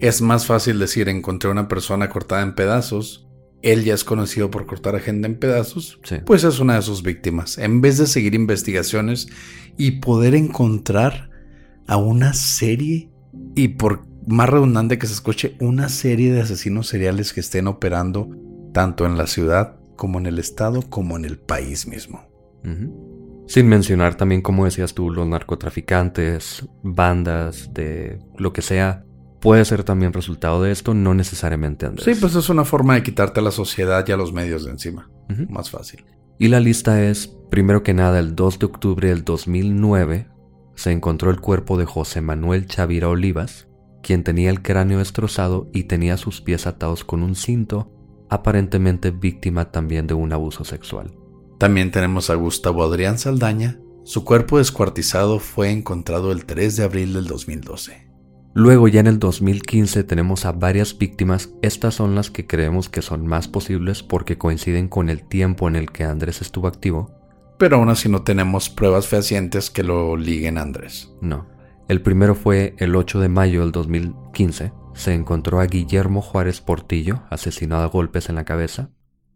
Es 0.00 0.20
más 0.20 0.46
fácil 0.46 0.78
decir 0.78 1.08
encontré 1.08 1.48
una 1.48 1.68
persona 1.68 2.10
cortada 2.10 2.42
en 2.42 2.54
pedazos, 2.54 3.27
él 3.62 3.84
ya 3.84 3.94
es 3.94 4.04
conocido 4.04 4.50
por 4.50 4.66
cortar 4.66 4.96
a 4.96 5.00
gente 5.00 5.26
en 5.26 5.38
pedazos, 5.38 6.00
pues 6.24 6.44
es 6.44 6.60
una 6.60 6.76
de 6.76 6.82
sus 6.82 7.02
víctimas. 7.02 7.58
En 7.58 7.80
vez 7.80 7.98
de 7.98 8.06
seguir 8.06 8.34
investigaciones 8.34 9.28
y 9.76 9.92
poder 9.92 10.34
encontrar 10.34 11.30
a 11.86 11.96
una 11.96 12.34
serie 12.34 13.10
y 13.54 13.68
por 13.68 14.06
más 14.26 14.48
redundante 14.48 14.98
que 14.98 15.06
se 15.06 15.14
escuche, 15.14 15.56
una 15.58 15.88
serie 15.88 16.32
de 16.32 16.42
asesinos 16.42 16.86
seriales 16.86 17.32
que 17.32 17.40
estén 17.40 17.66
operando 17.66 18.28
tanto 18.72 19.06
en 19.06 19.16
la 19.16 19.26
ciudad 19.26 19.76
como 19.96 20.18
en 20.18 20.26
el 20.26 20.38
estado 20.38 20.82
como 20.82 21.16
en 21.16 21.24
el 21.24 21.38
país 21.38 21.86
mismo. 21.86 22.28
Sin 23.46 23.66
mencionar 23.66 24.16
también, 24.16 24.42
como 24.42 24.66
decías 24.66 24.92
tú, 24.92 25.10
los 25.10 25.26
narcotraficantes, 25.26 26.68
bandas 26.82 27.72
de 27.72 28.18
lo 28.36 28.52
que 28.52 28.60
sea, 28.60 29.04
puede 29.40 29.64
ser 29.64 29.84
también 29.84 30.12
resultado 30.12 30.62
de 30.62 30.72
esto, 30.72 30.94
no 30.94 31.14
necesariamente 31.14 31.86
Andrés. 31.86 32.04
Sí, 32.04 32.20
pues 32.20 32.34
es 32.34 32.48
una 32.48 32.64
forma 32.64 32.94
de 32.94 33.02
quitarte 33.02 33.40
a 33.40 33.42
la 33.42 33.50
sociedad 33.50 34.04
y 34.06 34.12
a 34.12 34.16
los 34.16 34.32
medios 34.32 34.64
de 34.64 34.72
encima. 34.72 35.10
Más 35.48 35.70
fácil. 35.70 36.04
Y 36.38 36.48
la 36.48 36.60
lista 36.60 37.02
es, 37.02 37.28
primero 37.50 37.82
que 37.82 37.94
nada, 37.94 38.18
el 38.18 38.36
2 38.36 38.60
de 38.60 38.66
octubre 38.66 39.08
del 39.08 39.24
2009 39.24 40.28
se 40.74 40.92
encontró 40.92 41.30
el 41.30 41.40
cuerpo 41.40 41.76
de 41.76 41.84
José 41.84 42.20
Manuel 42.20 42.66
Chavira 42.66 43.08
Olivas, 43.08 43.68
quien 44.02 44.22
tenía 44.22 44.50
el 44.50 44.62
cráneo 44.62 45.00
destrozado 45.00 45.68
y 45.72 45.84
tenía 45.84 46.16
sus 46.16 46.40
pies 46.40 46.68
atados 46.68 47.02
con 47.04 47.22
un 47.22 47.34
cinto, 47.34 47.92
aparentemente 48.30 49.10
víctima 49.10 49.72
también 49.72 50.06
de 50.06 50.14
un 50.14 50.32
abuso 50.32 50.64
sexual. 50.64 51.16
También 51.58 51.90
tenemos 51.90 52.30
a 52.30 52.36
Gustavo 52.36 52.84
Adrián 52.84 53.18
Saldaña. 53.18 53.80
Su 54.04 54.24
cuerpo 54.24 54.58
descuartizado 54.58 55.40
fue 55.40 55.72
encontrado 55.72 56.30
el 56.30 56.46
3 56.46 56.76
de 56.76 56.84
abril 56.84 57.12
del 57.14 57.26
2012. 57.26 58.07
Luego 58.58 58.88
ya 58.88 58.98
en 58.98 59.06
el 59.06 59.20
2015 59.20 60.02
tenemos 60.02 60.44
a 60.44 60.50
varias 60.50 60.98
víctimas, 60.98 61.50
estas 61.62 61.94
son 61.94 62.16
las 62.16 62.32
que 62.32 62.48
creemos 62.48 62.88
que 62.88 63.02
son 63.02 63.24
más 63.24 63.46
posibles 63.46 64.02
porque 64.02 64.36
coinciden 64.36 64.88
con 64.88 65.10
el 65.10 65.22
tiempo 65.22 65.68
en 65.68 65.76
el 65.76 65.92
que 65.92 66.02
Andrés 66.02 66.42
estuvo 66.42 66.66
activo. 66.66 67.08
Pero 67.56 67.76
aún 67.76 67.88
así 67.88 68.08
no 68.08 68.22
tenemos 68.22 68.68
pruebas 68.68 69.06
fehacientes 69.06 69.70
que 69.70 69.84
lo 69.84 70.16
liguen 70.16 70.58
a 70.58 70.62
Andrés. 70.62 71.14
No. 71.20 71.46
El 71.86 72.02
primero 72.02 72.34
fue 72.34 72.74
el 72.78 72.96
8 72.96 73.20
de 73.20 73.28
mayo 73.28 73.60
del 73.60 73.70
2015. 73.70 74.72
Se 74.92 75.14
encontró 75.14 75.60
a 75.60 75.66
Guillermo 75.66 76.20
Juárez 76.20 76.60
Portillo, 76.60 77.22
asesinado 77.30 77.84
a 77.84 77.86
golpes 77.86 78.28
en 78.28 78.34
la 78.34 78.44
cabeza. 78.44 78.90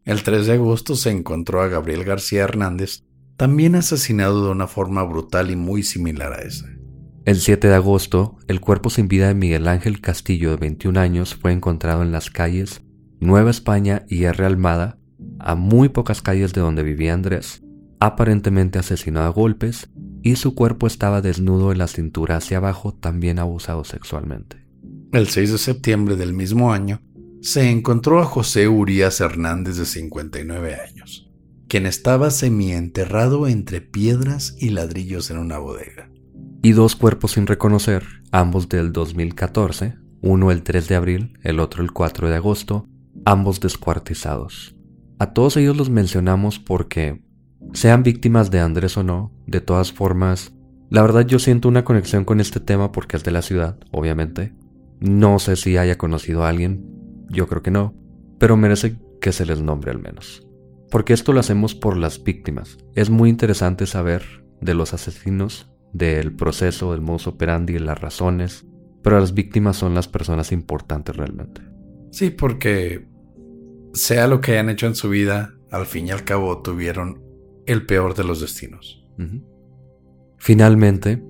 El 0.04 0.24
3 0.24 0.48
de 0.48 0.54
agosto 0.54 0.96
se 0.96 1.12
encontró 1.12 1.62
a 1.62 1.68
Gabriel 1.68 2.02
García 2.02 2.42
Hernández, 2.42 3.04
también 3.36 3.76
asesinado 3.76 4.46
de 4.46 4.50
una 4.50 4.66
forma 4.66 5.04
brutal 5.04 5.52
y 5.52 5.54
muy 5.54 5.84
similar 5.84 6.32
a 6.32 6.42
esa. 6.42 6.66
El 7.24 7.36
7 7.36 7.68
de 7.68 7.74
agosto, 7.74 8.36
el 8.48 8.60
cuerpo 8.60 8.90
sin 8.90 9.06
vida 9.06 9.28
de 9.28 9.34
Miguel 9.34 9.68
Ángel 9.68 10.00
Castillo, 10.00 10.50
de 10.50 10.56
21 10.56 10.98
años, 10.98 11.36
fue 11.36 11.52
encontrado 11.52 12.02
en 12.02 12.10
las 12.10 12.30
calles 12.30 12.82
Nueva 13.20 13.52
España 13.52 14.04
y 14.08 14.24
R. 14.24 14.44
Almada, 14.44 14.98
a 15.38 15.54
muy 15.54 15.88
pocas 15.88 16.20
calles 16.20 16.52
de 16.52 16.60
donde 16.60 16.82
vivía 16.82 17.14
Andrés, 17.14 17.62
aparentemente 18.00 18.80
asesinado 18.80 19.26
a 19.26 19.30
golpes 19.30 19.88
y 20.22 20.34
su 20.34 20.56
cuerpo 20.56 20.88
estaba 20.88 21.22
desnudo 21.22 21.68
de 21.68 21.76
la 21.76 21.86
cintura 21.86 22.38
hacia 22.38 22.56
abajo, 22.56 22.92
también 22.92 23.38
abusado 23.38 23.84
sexualmente. 23.84 24.56
El 25.12 25.28
6 25.28 25.52
de 25.52 25.58
septiembre 25.58 26.16
del 26.16 26.34
mismo 26.34 26.72
año, 26.72 27.02
se 27.40 27.70
encontró 27.70 28.20
a 28.20 28.24
José 28.24 28.66
Urias 28.66 29.20
Hernández 29.20 29.76
de 29.76 29.86
59 29.86 30.74
años, 30.74 31.30
quien 31.68 31.86
estaba 31.86 32.32
semienterrado 32.32 33.46
entre 33.46 33.80
piedras 33.80 34.56
y 34.58 34.70
ladrillos 34.70 35.30
en 35.30 35.38
una 35.38 35.58
bodega. 35.58 36.11
Y 36.64 36.72
dos 36.72 36.94
cuerpos 36.94 37.32
sin 37.32 37.48
reconocer, 37.48 38.04
ambos 38.30 38.68
del 38.68 38.92
2014, 38.92 39.96
uno 40.20 40.52
el 40.52 40.62
3 40.62 40.86
de 40.86 40.94
abril, 40.94 41.38
el 41.42 41.58
otro 41.58 41.82
el 41.82 41.90
4 41.90 42.28
de 42.28 42.36
agosto, 42.36 42.86
ambos 43.24 43.58
descuartizados. 43.58 44.76
A 45.18 45.32
todos 45.32 45.56
ellos 45.56 45.76
los 45.76 45.90
mencionamos 45.90 46.60
porque 46.60 47.20
sean 47.72 48.04
víctimas 48.04 48.52
de 48.52 48.60
Andrés 48.60 48.96
o 48.96 49.02
no, 49.02 49.32
de 49.48 49.60
todas 49.60 49.92
formas, 49.92 50.52
la 50.88 51.02
verdad 51.02 51.26
yo 51.26 51.40
siento 51.40 51.66
una 51.66 51.84
conexión 51.84 52.24
con 52.24 52.38
este 52.38 52.60
tema 52.60 52.92
porque 52.92 53.16
es 53.16 53.24
de 53.24 53.32
la 53.32 53.42
ciudad, 53.42 53.78
obviamente. 53.90 54.54
No 55.00 55.40
sé 55.40 55.56
si 55.56 55.76
haya 55.76 55.98
conocido 55.98 56.44
a 56.44 56.48
alguien, 56.48 56.86
yo 57.28 57.48
creo 57.48 57.62
que 57.62 57.72
no, 57.72 57.92
pero 58.38 58.56
merece 58.56 59.00
que 59.20 59.32
se 59.32 59.46
les 59.46 59.60
nombre 59.60 59.90
al 59.90 59.98
menos. 59.98 60.46
Porque 60.92 61.12
esto 61.12 61.32
lo 61.32 61.40
hacemos 61.40 61.74
por 61.74 61.96
las 61.96 62.22
víctimas. 62.22 62.78
Es 62.94 63.10
muy 63.10 63.30
interesante 63.30 63.86
saber 63.86 64.22
de 64.60 64.74
los 64.74 64.94
asesinos, 64.94 65.71
del 65.92 66.34
proceso, 66.34 66.92
del 66.92 67.00
modus 67.00 67.26
operandi, 67.26 67.78
las 67.78 68.00
razones, 68.00 68.66
pero 69.02 69.18
las 69.18 69.34
víctimas 69.34 69.76
son 69.76 69.94
las 69.94 70.08
personas 70.08 70.52
importantes 70.52 71.16
realmente. 71.16 71.60
Sí, 72.10 72.30
porque 72.30 73.06
sea 73.92 74.26
lo 74.26 74.40
que 74.40 74.52
hayan 74.52 74.70
hecho 74.70 74.86
en 74.86 74.94
su 74.94 75.08
vida, 75.08 75.54
al 75.70 75.86
fin 75.86 76.06
y 76.06 76.10
al 76.10 76.24
cabo 76.24 76.62
tuvieron 76.62 77.22
el 77.66 77.86
peor 77.86 78.14
de 78.14 78.24
los 78.24 78.40
destinos. 78.40 79.04
Finalmente, 80.38 81.22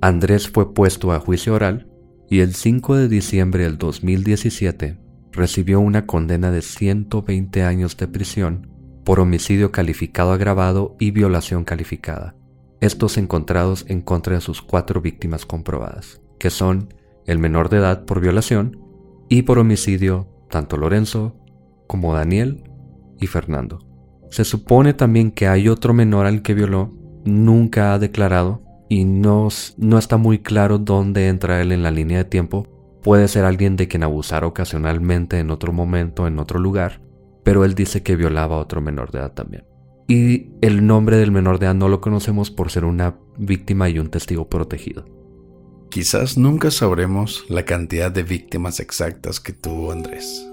Andrés 0.00 0.48
fue 0.48 0.74
puesto 0.74 1.12
a 1.12 1.20
juicio 1.20 1.54
oral 1.54 1.88
y 2.28 2.40
el 2.40 2.54
5 2.54 2.96
de 2.96 3.08
diciembre 3.08 3.64
del 3.64 3.78
2017 3.78 4.98
recibió 5.32 5.80
una 5.80 6.06
condena 6.06 6.50
de 6.50 6.62
120 6.62 7.62
años 7.62 7.96
de 7.96 8.08
prisión 8.08 8.70
por 9.04 9.20
homicidio 9.20 9.70
calificado 9.70 10.32
agravado 10.32 10.96
y 10.98 11.12
violación 11.12 11.64
calificada. 11.64 12.34
Estos 12.80 13.16
encontrados 13.16 13.84
en 13.88 14.02
contra 14.02 14.34
de 14.34 14.40
sus 14.40 14.62
cuatro 14.62 15.00
víctimas 15.00 15.46
comprobadas, 15.46 16.20
que 16.38 16.50
son 16.50 16.92
el 17.26 17.38
menor 17.38 17.68
de 17.68 17.78
edad 17.78 18.04
por 18.04 18.20
violación 18.20 18.78
y 19.28 19.42
por 19.42 19.58
homicidio 19.58 20.28
tanto 20.50 20.76
Lorenzo 20.76 21.34
como 21.86 22.14
Daniel 22.14 22.64
y 23.18 23.26
Fernando. 23.26 23.78
Se 24.30 24.44
supone 24.44 24.94
también 24.94 25.30
que 25.30 25.48
hay 25.48 25.68
otro 25.68 25.94
menor 25.94 26.26
al 26.26 26.42
que 26.42 26.54
violó, 26.54 26.92
nunca 27.24 27.94
ha 27.94 27.98
declarado 27.98 28.62
y 28.88 29.04
no, 29.04 29.48
no 29.76 29.98
está 29.98 30.16
muy 30.16 30.40
claro 30.40 30.78
dónde 30.78 31.28
entra 31.28 31.60
él 31.60 31.72
en 31.72 31.82
la 31.82 31.90
línea 31.90 32.18
de 32.18 32.24
tiempo. 32.24 32.66
Puede 33.02 33.28
ser 33.28 33.44
alguien 33.44 33.76
de 33.76 33.88
quien 33.88 34.02
abusara 34.02 34.46
ocasionalmente 34.46 35.38
en 35.38 35.50
otro 35.50 35.72
momento, 35.72 36.26
en 36.26 36.38
otro 36.38 36.58
lugar, 36.58 37.00
pero 37.44 37.64
él 37.64 37.74
dice 37.74 38.02
que 38.02 38.16
violaba 38.16 38.56
a 38.56 38.60
otro 38.60 38.80
menor 38.80 39.10
de 39.12 39.18
edad 39.18 39.32
también. 39.32 39.64
Y 40.08 40.48
el 40.60 40.86
nombre 40.86 41.16
del 41.16 41.32
menor 41.32 41.58
de 41.58 41.66
edad 41.66 41.74
no 41.74 41.88
lo 41.88 42.00
conocemos 42.00 42.50
por 42.50 42.70
ser 42.70 42.84
una 42.84 43.18
víctima 43.38 43.88
y 43.88 43.98
un 43.98 44.08
testigo 44.08 44.48
protegido. 44.48 45.04
Quizás 45.90 46.36
nunca 46.36 46.70
sabremos 46.70 47.44
la 47.48 47.64
cantidad 47.64 48.10
de 48.12 48.22
víctimas 48.22 48.80
exactas 48.80 49.40
que 49.40 49.52
tuvo 49.52 49.92
Andrés. 49.92 50.46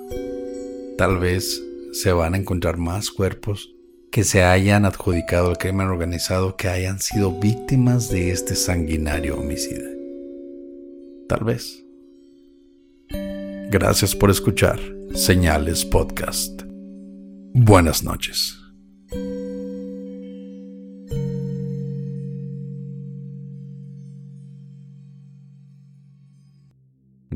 Tal 0.97 1.17
vez 1.17 1.61
se 1.91 2.11
van 2.13 2.33
a 2.33 2.37
encontrar 2.37 2.77
más 2.77 3.11
cuerpos 3.11 3.75
que 4.11 4.23
se 4.23 4.43
hayan 4.43 4.85
adjudicado 4.85 5.49
al 5.49 5.57
crimen 5.57 5.87
organizado 5.87 6.55
que 6.55 6.67
hayan 6.67 6.99
sido 6.99 7.39
víctimas 7.39 8.09
de 8.09 8.31
este 8.31 8.55
sanguinario 8.55 9.39
homicida. 9.39 9.89
Tal 11.27 11.43
vez. 11.43 11.83
Gracias 13.71 14.15
por 14.15 14.29
escuchar 14.29 14.79
Señales 15.15 15.83
Podcast. 15.83 16.61
Buenas 17.53 18.03
noches. 18.03 18.62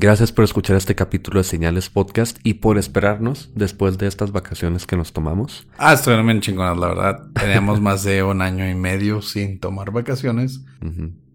Gracias 0.00 0.30
por 0.30 0.44
escuchar 0.44 0.76
este 0.76 0.94
capítulo 0.94 1.40
de 1.40 1.44
Señales 1.44 1.90
Podcast 1.90 2.38
y 2.44 2.54
por 2.54 2.78
esperarnos 2.78 3.50
después 3.56 3.98
de 3.98 4.06
estas 4.06 4.30
vacaciones 4.30 4.86
que 4.86 4.96
nos 4.96 5.12
tomamos. 5.12 5.66
Ah, 5.76 5.92
estuvieron 5.92 6.24
bien 6.24 6.40
chingonas, 6.40 6.78
la 6.78 6.86
verdad. 6.86 7.26
Teníamos 7.34 7.80
más 7.80 8.04
de 8.04 8.22
un 8.22 8.40
año 8.40 8.70
y 8.70 8.76
medio 8.76 9.22
sin 9.22 9.58
tomar 9.58 9.90
vacaciones. 9.90 10.64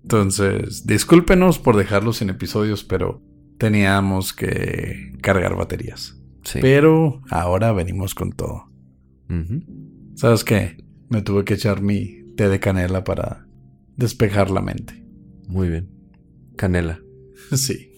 Entonces, 0.04 0.88
discúlpenos 0.88 1.60
por 1.60 1.76
dejarlos 1.76 2.20
sin 2.20 2.30
episodios, 2.30 2.86
pero 2.86 3.22
teníamos 3.58 4.32
que 4.32 5.12
cargar 5.20 5.58
baterías. 5.58 6.18
Sí. 6.46 6.60
Pero 6.62 7.22
ahora 7.30 7.74
venimos 7.74 8.16
con 8.16 8.32
todo. 8.32 8.72
¿Sabes 10.16 10.46
qué? 10.46 10.82
Me 11.10 11.22
tuve 11.22 11.44
que 11.44 11.56
echar 11.56 11.82
mi 11.82 12.24
té 12.38 12.48
de 12.48 12.62
canela 12.62 13.04
para 13.04 13.46
despejar 13.98 14.50
la 14.52 14.62
mente. 14.62 15.06
Muy 15.50 15.68
bien. 15.68 15.90
Canela. 16.56 17.02
Sí. 17.52 17.93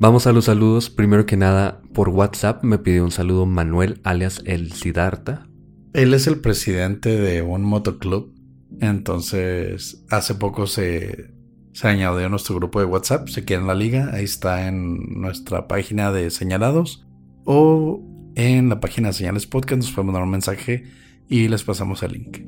Vamos 0.00 0.26
a 0.26 0.32
los 0.32 0.46
saludos. 0.46 0.90
Primero 0.90 1.26
que 1.26 1.36
nada, 1.36 1.80
por 1.92 2.08
WhatsApp 2.08 2.64
me 2.64 2.78
pidió 2.78 3.04
un 3.04 3.10
saludo 3.10 3.46
Manuel, 3.46 4.00
alias 4.04 4.42
el 4.44 4.72
Siddhartha. 4.72 5.48
Él 5.92 6.12
es 6.12 6.26
el 6.26 6.40
presidente 6.40 7.16
de 7.16 7.42
un 7.42 7.62
motoclub. 7.62 8.34
Entonces, 8.80 10.04
hace 10.10 10.34
poco 10.34 10.66
se, 10.66 11.32
se 11.72 11.88
añadió 11.88 12.26
a 12.26 12.28
nuestro 12.28 12.56
grupo 12.56 12.80
de 12.80 12.86
WhatsApp. 12.86 13.28
Si 13.28 13.42
quieren 13.42 13.66
la 13.66 13.74
liga, 13.74 14.10
ahí 14.12 14.24
está 14.24 14.66
en 14.66 15.20
nuestra 15.20 15.68
página 15.68 16.10
de 16.10 16.30
señalados. 16.30 17.06
O 17.44 18.02
en 18.34 18.68
la 18.68 18.80
página 18.80 19.08
de 19.08 19.14
Señales 19.14 19.46
Podcast 19.46 19.82
nos 19.82 19.92
podemos 19.92 20.14
dar 20.14 20.24
un 20.24 20.30
mensaje 20.30 20.84
y 21.28 21.48
les 21.48 21.62
pasamos 21.62 22.02
el 22.02 22.12
link. 22.12 22.38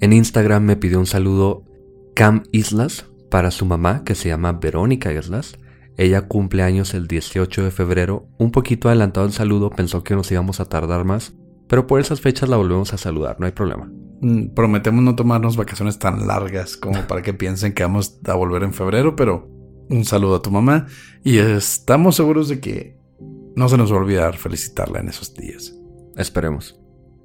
En 0.00 0.12
Instagram 0.12 0.64
me 0.64 0.76
pidió 0.76 0.98
un 0.98 1.06
saludo 1.06 1.64
Cam 2.14 2.44
Islas 2.52 3.06
para 3.30 3.50
su 3.50 3.66
mamá, 3.66 4.04
que 4.04 4.14
se 4.14 4.28
llama 4.28 4.52
Verónica 4.52 5.12
Islas. 5.12 5.58
Ella 5.96 6.22
cumple 6.22 6.62
años 6.62 6.94
el 6.94 7.06
18 7.06 7.64
de 7.64 7.70
febrero, 7.70 8.28
un 8.38 8.50
poquito 8.50 8.88
adelantado 8.88 9.26
el 9.26 9.32
saludo, 9.32 9.70
pensó 9.70 10.02
que 10.02 10.14
nos 10.14 10.30
íbamos 10.32 10.60
a 10.60 10.64
tardar 10.64 11.04
más, 11.04 11.34
pero 11.68 11.86
por 11.86 12.00
esas 12.00 12.20
fechas 12.20 12.48
la 12.48 12.56
volvemos 12.56 12.92
a 12.92 12.98
saludar, 12.98 13.36
no 13.38 13.46
hay 13.46 13.52
problema. 13.52 13.90
Mm, 14.20 14.54
prometemos 14.54 15.04
no 15.04 15.14
tomarnos 15.14 15.56
vacaciones 15.56 15.98
tan 15.98 16.26
largas 16.26 16.76
como 16.76 17.06
para 17.06 17.22
que 17.22 17.34
piensen 17.34 17.74
que 17.74 17.82
vamos 17.82 18.18
a 18.26 18.34
volver 18.34 18.62
en 18.62 18.72
febrero, 18.72 19.14
pero 19.14 19.48
un 19.88 20.04
saludo 20.04 20.36
a 20.36 20.42
tu 20.42 20.50
mamá 20.50 20.86
y 21.22 21.38
estamos 21.38 22.16
seguros 22.16 22.48
de 22.48 22.60
que 22.60 22.96
no 23.54 23.68
se 23.68 23.76
nos 23.76 23.92
va 23.92 23.96
a 23.96 24.00
olvidar 24.00 24.36
felicitarla 24.36 25.00
en 25.00 25.08
esos 25.08 25.34
días. 25.34 25.74
Esperemos. 26.16 26.80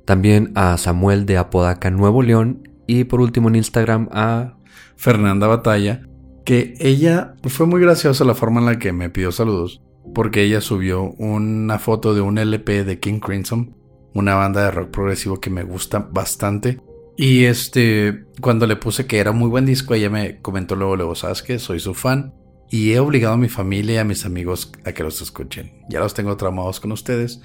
También 0.06 0.52
a 0.56 0.78
Samuel 0.78 1.26
de 1.26 1.38
Apodaca, 1.38 1.90
Nuevo 1.90 2.22
León 2.22 2.68
y 2.88 3.04
por 3.06 3.22
último 3.22 3.50
en 3.50 3.56
Instagram 3.56 4.10
a 4.12 4.58
Fernanda 4.96 5.48
Batalla, 5.48 6.09
que 6.50 6.74
ella 6.80 7.36
fue 7.44 7.68
muy 7.68 7.80
graciosa 7.80 8.26
la 8.26 8.34
forma 8.34 8.60
en 8.60 8.66
la 8.66 8.80
que 8.80 8.92
me 8.92 9.12
pidió 9.12 9.32
saludos, 9.32 9.84
porque 10.16 10.42
ella 10.42 10.62
subió 10.62 11.12
una 11.20 11.78
foto 11.78 12.16
de 12.16 12.22
un 12.22 12.40
LP 12.40 12.86
de 12.86 13.00
King 13.00 13.20
Crimson, 13.20 13.76
una 14.16 14.34
banda 14.34 14.64
de 14.64 14.72
rock 14.72 14.90
progresivo 14.90 15.40
que 15.40 15.52
me 15.52 15.62
gusta 15.62 16.00
bastante. 16.00 16.82
Y 17.16 17.44
este, 17.44 18.26
cuando 18.42 18.66
le 18.66 18.78
puse 18.78 19.06
que 19.06 19.20
era 19.20 19.32
muy 19.32 19.48
buen 19.48 19.68
disco, 19.68 19.94
ella 19.94 20.10
me 20.10 20.42
comentó 20.42 20.76
luego, 20.76 20.96
luego, 20.96 21.14
sabes 21.14 21.44
que 21.44 21.60
soy 21.60 21.80
su 21.80 21.94
fan 21.94 22.34
y 22.72 22.94
he 22.94 23.00
obligado 23.00 23.36
a 23.36 23.38
mi 23.38 23.48
familia 23.48 23.94
y 23.94 23.98
a 24.00 24.04
mis 24.04 24.26
amigos 24.26 24.72
a 24.86 24.92
que 24.92 25.04
los 25.04 25.22
escuchen. 25.22 25.84
Ya 25.88 26.00
los 26.00 26.16
tengo 26.16 26.36
traumados 26.36 26.80
con 26.80 26.92
ustedes. 26.92 27.42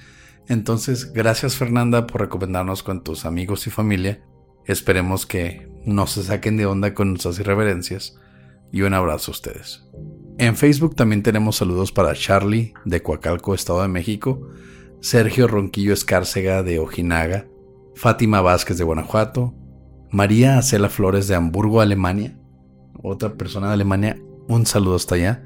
Entonces, 0.47 1.13
gracias 1.13 1.57
Fernanda 1.57 2.07
por 2.07 2.21
recomendarnos 2.21 2.81
con 2.81 3.03
tus 3.03 3.25
amigos 3.25 3.67
y 3.67 3.69
familia. 3.69 4.23
Esperemos 4.65 5.27
que 5.27 5.69
no 5.85 6.07
se 6.07 6.23
saquen 6.23 6.57
de 6.57 6.65
onda 6.65 6.95
con 6.95 7.09
nuestras 7.09 7.37
irreverencias 7.37 8.17
y 8.75 8.81
un 8.81 8.93
abrazo 8.93 9.31
a 9.31 9.35
ustedes. 9.35 9.85
En 10.37 10.57
Facebook 10.57 10.97
también 10.97 11.23
tenemos 11.23 11.55
saludos 11.55 11.93
para 11.93 12.13
Charlie 12.13 12.73
de 12.83 13.01
Coacalco, 13.01 13.55
Estado 13.55 13.81
de 13.81 13.87
México, 13.87 14.49
Sergio 14.99 15.47
Ronquillo 15.47 15.93
Escárcega 15.93 16.61
de 16.61 16.79
Ojinaga, 16.79 17.47
Fátima 17.95 18.41
Vázquez 18.41 18.77
de 18.77 18.83
Guanajuato, 18.83 19.55
María 20.11 20.57
Acela 20.57 20.89
Flores 20.89 21.29
de 21.29 21.35
Hamburgo, 21.35 21.79
Alemania, 21.79 22.37
otra 23.01 23.35
persona 23.35 23.67
de 23.67 23.75
Alemania, 23.75 24.21
un 24.49 24.65
saludo 24.65 24.95
hasta 24.95 25.15
allá, 25.15 25.45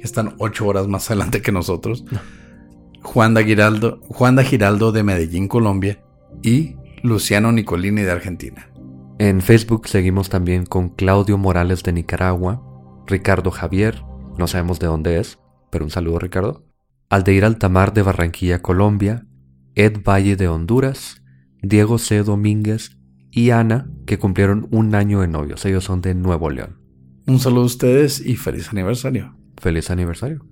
están 0.00 0.34
ocho 0.38 0.66
horas 0.66 0.88
más 0.88 1.06
adelante 1.10 1.42
que 1.42 1.52
nosotros, 1.52 2.06
Juan 3.02 3.36
Giraldo, 3.36 4.00
Juan 4.08 4.36
da 4.36 4.42
Giraldo 4.42 4.90
de 4.90 5.02
Medellín, 5.02 5.48
Colombia, 5.48 6.02
y 6.42 6.76
Luciano 7.02 7.52
Nicolini 7.52 8.00
de 8.00 8.10
Argentina. 8.10 8.70
En 9.18 9.42
Facebook 9.42 9.86
seguimos 9.86 10.30
también 10.30 10.64
con 10.64 10.88
Claudio 10.88 11.36
Morales 11.36 11.82
de 11.82 11.92
Nicaragua, 11.92 12.69
Ricardo 13.10 13.50
Javier, 13.50 14.02
no 14.38 14.46
sabemos 14.46 14.78
de 14.78 14.86
dónde 14.86 15.18
es, 15.18 15.38
pero 15.70 15.84
un 15.84 15.90
saludo 15.90 16.18
Ricardo, 16.18 16.64
Aldeir 17.08 17.44
Altamar 17.44 17.92
de 17.92 18.02
Barranquilla, 18.02 18.62
Colombia, 18.62 19.26
Ed 19.74 20.02
Valle 20.02 20.36
de 20.36 20.48
Honduras, 20.48 21.22
Diego 21.62 21.98
C. 21.98 22.22
Domínguez 22.22 22.96
y 23.30 23.50
Ana, 23.50 23.90
que 24.06 24.18
cumplieron 24.18 24.68
un 24.70 24.94
año 24.94 25.20
de 25.20 25.28
novios. 25.28 25.64
Ellos 25.64 25.84
son 25.84 26.00
de 26.00 26.14
Nuevo 26.14 26.50
León. 26.50 26.78
Un 27.26 27.38
saludo 27.38 27.62
a 27.62 27.66
ustedes 27.66 28.24
y 28.24 28.36
feliz 28.36 28.70
aniversario. 28.70 29.36
Feliz 29.58 29.90
aniversario. 29.90 30.46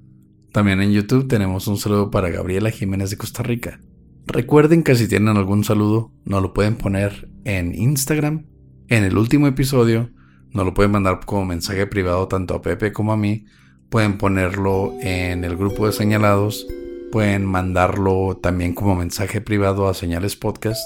También 0.53 0.81
en 0.81 0.93
YouTube 0.93 1.29
tenemos 1.29 1.67
un 1.69 1.77
saludo 1.77 2.11
para 2.11 2.31
Gabriela 2.31 2.71
Jiménez 2.71 3.11
de 3.11 3.17
Costa 3.17 3.43
Rica. 3.43 3.81
Recuerden 4.27 4.83
que 4.83 4.95
si 4.95 5.09
tienen 5.09 5.37
algún 5.37 5.65
saludo, 5.65 6.13
nos 6.25 6.43
lo 6.43 6.53
pueden 6.53 6.77
poner 6.77 7.31
en 7.45 7.75
Instagram 7.75 8.47
en 8.89 9.05
el 9.05 9.17
último 9.17 9.47
episodio. 9.47 10.11
Nos 10.53 10.65
lo 10.65 10.75
pueden 10.75 10.93
mandar 10.93 11.21
como 11.25 11.45
mensaje 11.45 11.87
privado 11.87 12.29
tanto 12.29 12.55
a 12.55 12.63
Pepe 12.63 12.93
como 12.93 13.13
a 13.13 13.17
mí. 13.17 13.47
Pueden 13.91 14.19
ponerlo 14.19 14.95
en 15.01 15.45
el 15.45 15.57
grupo 15.57 15.87
de 15.87 15.93
señalados. 15.93 16.67
Pueden 17.13 17.45
mandarlo 17.47 18.39
también 18.43 18.75
como 18.75 18.97
mensaje 18.97 19.41
privado 19.41 19.89
a 19.89 19.95
Señales 19.95 20.37
Podcast. 20.37 20.81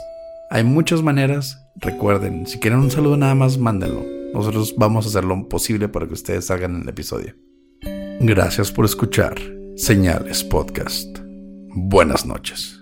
Hay 0.50 0.64
muchas 0.64 1.02
maneras. 1.02 1.58
Recuerden, 1.76 2.46
si 2.46 2.58
quieren 2.58 2.80
un 2.80 2.90
saludo 2.90 3.16
nada 3.16 3.34
más, 3.34 3.58
mándenlo. 3.58 4.04
Nosotros 4.34 4.74
vamos 4.76 5.04
a 5.04 5.08
hacer 5.08 5.24
lo 5.24 5.48
posible 5.48 5.88
para 5.88 6.06
que 6.06 6.14
ustedes 6.14 6.46
salgan 6.46 6.76
en 6.76 6.82
el 6.82 6.88
episodio. 6.88 7.34
Gracias 8.20 8.70
por 8.70 8.84
escuchar 8.84 9.34
Señales 9.76 10.44
Podcast. 10.44 11.18
Buenas 11.74 12.24
noches. 12.24 12.81